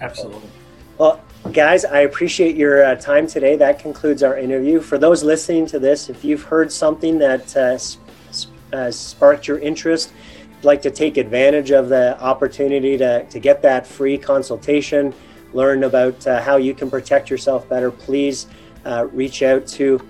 Absolutely. 0.00 0.48
Well, 0.96 1.20
Guys, 1.52 1.84
I 1.84 2.00
appreciate 2.00 2.56
your 2.56 2.84
uh, 2.84 2.94
time 2.96 3.26
today. 3.26 3.56
That 3.56 3.78
concludes 3.78 4.22
our 4.22 4.36
interview. 4.36 4.80
For 4.80 4.98
those 4.98 5.22
listening 5.22 5.66
to 5.66 5.78
this, 5.78 6.10
if 6.10 6.22
you've 6.24 6.42
heard 6.42 6.70
something 6.70 7.16
that 7.18 7.56
uh, 7.56 7.78
uh, 8.76 8.90
sparked 8.90 9.46
your 9.46 9.58
interest, 9.60 10.12
like 10.62 10.82
to 10.82 10.90
take 10.90 11.16
advantage 11.16 11.70
of 11.70 11.88
the 11.88 12.20
opportunity 12.20 12.98
to, 12.98 13.24
to 13.24 13.38
get 13.38 13.62
that 13.62 13.86
free 13.86 14.18
consultation, 14.18 15.14
learn 15.54 15.84
about 15.84 16.26
uh, 16.26 16.42
how 16.42 16.56
you 16.56 16.74
can 16.74 16.90
protect 16.90 17.30
yourself 17.30 17.66
better, 17.68 17.90
please 17.90 18.48
uh, 18.84 19.06
reach 19.12 19.42
out 19.42 19.66
to, 19.68 20.06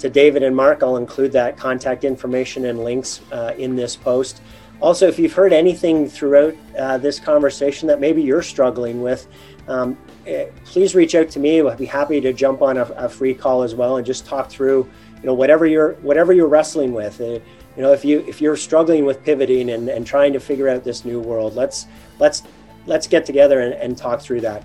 to 0.00 0.10
David 0.10 0.42
and 0.42 0.54
Mark. 0.54 0.82
I'll 0.82 0.96
include 0.96 1.32
that 1.32 1.56
contact 1.56 2.04
information 2.04 2.66
and 2.66 2.82
links 2.82 3.22
uh, 3.30 3.54
in 3.56 3.76
this 3.76 3.96
post. 3.96 4.42
Also, 4.80 5.06
if 5.06 5.18
you've 5.18 5.32
heard 5.32 5.52
anything 5.52 6.08
throughout 6.08 6.54
this 7.00 7.20
conversation 7.20 7.86
that 7.86 8.00
maybe 8.00 8.20
you're 8.20 8.42
struggling 8.42 9.00
with, 9.00 9.28
um, 9.68 9.96
eh, 10.26 10.46
please 10.64 10.94
reach 10.94 11.14
out 11.14 11.28
to 11.30 11.40
me. 11.40 11.60
I'd 11.60 11.78
be 11.78 11.86
happy 11.86 12.20
to 12.20 12.32
jump 12.32 12.62
on 12.62 12.76
a, 12.76 12.84
a, 12.96 13.08
free 13.08 13.34
call 13.34 13.62
as 13.62 13.74
well 13.74 13.96
and 13.96 14.06
just 14.06 14.26
talk 14.26 14.50
through, 14.50 14.88
you 15.16 15.26
know, 15.26 15.34
whatever 15.34 15.66
you're 15.66 15.92
whatever 15.94 16.32
you're 16.32 16.48
wrestling 16.48 16.92
with. 16.92 17.20
Uh, 17.20 17.38
you 17.76 17.82
know, 17.82 17.92
if 17.92 18.04
you 18.04 18.20
if 18.28 18.40
you're 18.40 18.56
struggling 18.56 19.04
with 19.04 19.22
pivoting 19.24 19.70
and, 19.70 19.88
and 19.88 20.06
trying 20.06 20.32
to 20.32 20.40
figure 20.40 20.68
out 20.68 20.84
this 20.84 21.04
new 21.04 21.20
world, 21.20 21.54
let's 21.54 21.86
let's 22.18 22.42
let's 22.86 23.06
get 23.06 23.24
together 23.24 23.60
and, 23.60 23.74
and 23.74 23.96
talk 23.96 24.20
through 24.20 24.40
that. 24.42 24.64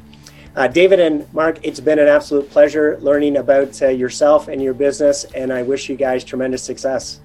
Uh, 0.56 0.68
David 0.68 1.00
and 1.00 1.32
Mark, 1.34 1.60
it's 1.62 1.80
been 1.80 2.00
an 2.00 2.08
absolute 2.08 2.50
pleasure 2.50 2.98
learning 3.00 3.38
about 3.38 3.80
uh, 3.82 3.90
yourself 3.90 4.48
and 4.48 4.62
your 4.62 4.74
business, 4.74 5.24
and 5.36 5.54
I 5.54 5.62
wish 5.62 5.88
you 5.88 5.96
guys 5.96 6.24
tremendous 6.24 6.64
success. 6.64 7.20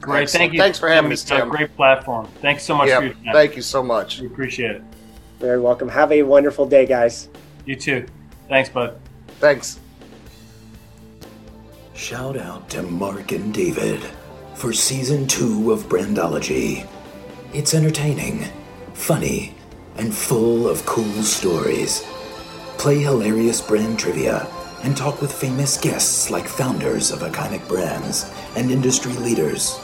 Great, 0.00 0.28
thank 0.28 0.52
you. 0.52 0.58
Thanks 0.58 0.78
for 0.78 0.88
having 0.88 1.10
me, 1.10 1.16
Tim. 1.16 1.48
Great 1.48 1.74
platform. 1.76 2.26
Thanks 2.40 2.64
so 2.64 2.74
much 2.74 2.88
yep. 2.88 2.98
for 2.98 3.04
your 3.04 3.14
time. 3.14 3.32
Thank 3.32 3.56
you 3.56 3.62
so 3.62 3.82
much. 3.82 4.20
We 4.20 4.26
appreciate 4.26 4.72
it. 4.72 4.82
Very 5.38 5.60
welcome. 5.60 5.88
Have 5.88 6.12
a 6.12 6.22
wonderful 6.22 6.66
day, 6.66 6.86
guys. 6.86 7.28
You 7.66 7.76
too. 7.76 8.06
Thanks, 8.48 8.70
bud. 8.70 8.98
Thanks. 9.40 9.80
Shout 11.94 12.36
out 12.36 12.70
to 12.70 12.82
Mark 12.82 13.32
and 13.32 13.52
David 13.52 14.00
for 14.54 14.72
season 14.72 15.26
two 15.26 15.72
of 15.72 15.88
Brandology. 15.88 16.86
It's 17.52 17.74
entertaining, 17.74 18.44
funny, 18.94 19.54
and 19.96 20.14
full 20.14 20.68
of 20.68 20.86
cool 20.86 21.22
stories. 21.22 22.06
Play 22.78 23.00
hilarious 23.00 23.60
brand 23.60 23.98
trivia 23.98 24.46
and 24.84 24.96
talk 24.96 25.20
with 25.20 25.32
famous 25.32 25.76
guests 25.76 26.30
like 26.30 26.46
founders 26.46 27.10
of 27.10 27.20
iconic 27.20 27.66
brands 27.66 28.30
and 28.54 28.70
industry 28.70 29.14
leaders. 29.14 29.76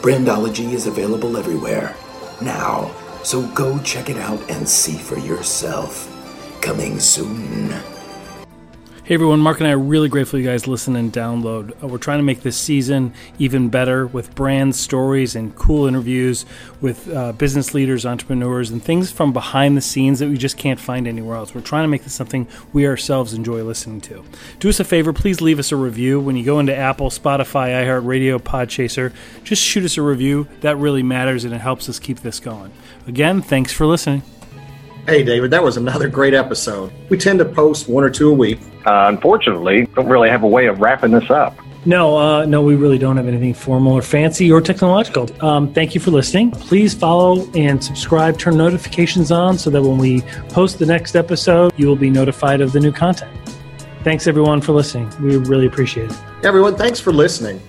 Brandology 0.00 0.72
is 0.72 0.86
available 0.86 1.36
everywhere. 1.36 1.94
Now, 2.40 2.94
so 3.24 3.46
go 3.48 3.78
check 3.80 4.08
it 4.08 4.16
out 4.16 4.40
and 4.50 4.66
see 4.66 4.96
for 4.96 5.18
yourself. 5.18 6.14
Coming 6.68 7.00
soon. 7.00 7.70
Hey 9.02 9.14
everyone, 9.14 9.40
Mark 9.40 9.58
and 9.60 9.66
I 9.66 9.72
are 9.72 9.78
really 9.78 10.10
grateful 10.10 10.38
you 10.38 10.44
guys 10.44 10.68
listen 10.68 10.96
and 10.96 11.10
download. 11.10 11.72
Uh, 11.82 11.86
we're 11.86 11.96
trying 11.96 12.18
to 12.18 12.22
make 12.22 12.42
this 12.42 12.58
season 12.58 13.14
even 13.38 13.70
better 13.70 14.06
with 14.06 14.34
brand 14.34 14.76
stories 14.76 15.34
and 15.34 15.56
cool 15.56 15.86
interviews 15.86 16.44
with 16.82 17.08
uh, 17.08 17.32
business 17.32 17.72
leaders, 17.72 18.04
entrepreneurs, 18.04 18.70
and 18.70 18.84
things 18.84 19.10
from 19.10 19.32
behind 19.32 19.78
the 19.78 19.80
scenes 19.80 20.18
that 20.18 20.28
we 20.28 20.36
just 20.36 20.58
can't 20.58 20.78
find 20.78 21.08
anywhere 21.08 21.38
else. 21.38 21.54
We're 21.54 21.62
trying 21.62 21.84
to 21.84 21.88
make 21.88 22.04
this 22.04 22.12
something 22.12 22.46
we 22.74 22.86
ourselves 22.86 23.32
enjoy 23.32 23.62
listening 23.62 24.02
to. 24.02 24.22
Do 24.58 24.68
us 24.68 24.78
a 24.78 24.84
favor, 24.84 25.14
please 25.14 25.40
leave 25.40 25.58
us 25.58 25.72
a 25.72 25.76
review. 25.76 26.20
When 26.20 26.36
you 26.36 26.44
go 26.44 26.58
into 26.58 26.76
Apple, 26.76 27.08
Spotify, 27.08 27.82
iHeartRadio, 27.82 28.40
Podchaser, 28.40 29.14
just 29.42 29.62
shoot 29.62 29.86
us 29.86 29.96
a 29.96 30.02
review. 30.02 30.46
That 30.60 30.76
really 30.76 31.02
matters 31.02 31.46
and 31.46 31.54
it 31.54 31.62
helps 31.62 31.88
us 31.88 31.98
keep 31.98 32.20
this 32.20 32.38
going. 32.38 32.72
Again, 33.06 33.40
thanks 33.40 33.72
for 33.72 33.86
listening. 33.86 34.22
Hey, 35.08 35.22
David, 35.22 35.50
that 35.52 35.62
was 35.62 35.78
another 35.78 36.06
great 36.06 36.34
episode. 36.34 36.92
We 37.08 37.16
tend 37.16 37.38
to 37.38 37.46
post 37.46 37.88
one 37.88 38.04
or 38.04 38.10
two 38.10 38.28
a 38.28 38.34
week. 38.34 38.60
Uh, 38.84 39.06
unfortunately, 39.08 39.86
don't 39.94 40.06
really 40.06 40.28
have 40.28 40.42
a 40.42 40.46
way 40.46 40.66
of 40.66 40.80
wrapping 40.80 41.12
this 41.12 41.30
up. 41.30 41.58
No, 41.86 42.18
uh, 42.18 42.44
no, 42.44 42.60
we 42.60 42.74
really 42.74 42.98
don't 42.98 43.16
have 43.16 43.26
anything 43.26 43.54
formal 43.54 43.94
or 43.94 44.02
fancy 44.02 44.52
or 44.52 44.60
technological. 44.60 45.26
Um, 45.42 45.72
thank 45.72 45.94
you 45.94 46.00
for 46.02 46.10
listening. 46.10 46.50
Please 46.50 46.92
follow 46.92 47.50
and 47.54 47.82
subscribe, 47.82 48.38
turn 48.38 48.58
notifications 48.58 49.32
on 49.32 49.56
so 49.56 49.70
that 49.70 49.80
when 49.80 49.96
we 49.96 50.20
post 50.50 50.78
the 50.78 50.84
next 50.84 51.16
episode, 51.16 51.72
you 51.78 51.86
will 51.86 51.96
be 51.96 52.10
notified 52.10 52.60
of 52.60 52.72
the 52.72 52.80
new 52.80 52.92
content. 52.92 53.34
Thanks 54.04 54.26
everyone 54.26 54.60
for 54.60 54.72
listening. 54.72 55.10
We 55.22 55.38
really 55.38 55.64
appreciate 55.64 56.10
it. 56.10 56.18
Everyone, 56.44 56.76
thanks 56.76 57.00
for 57.00 57.14
listening. 57.14 57.62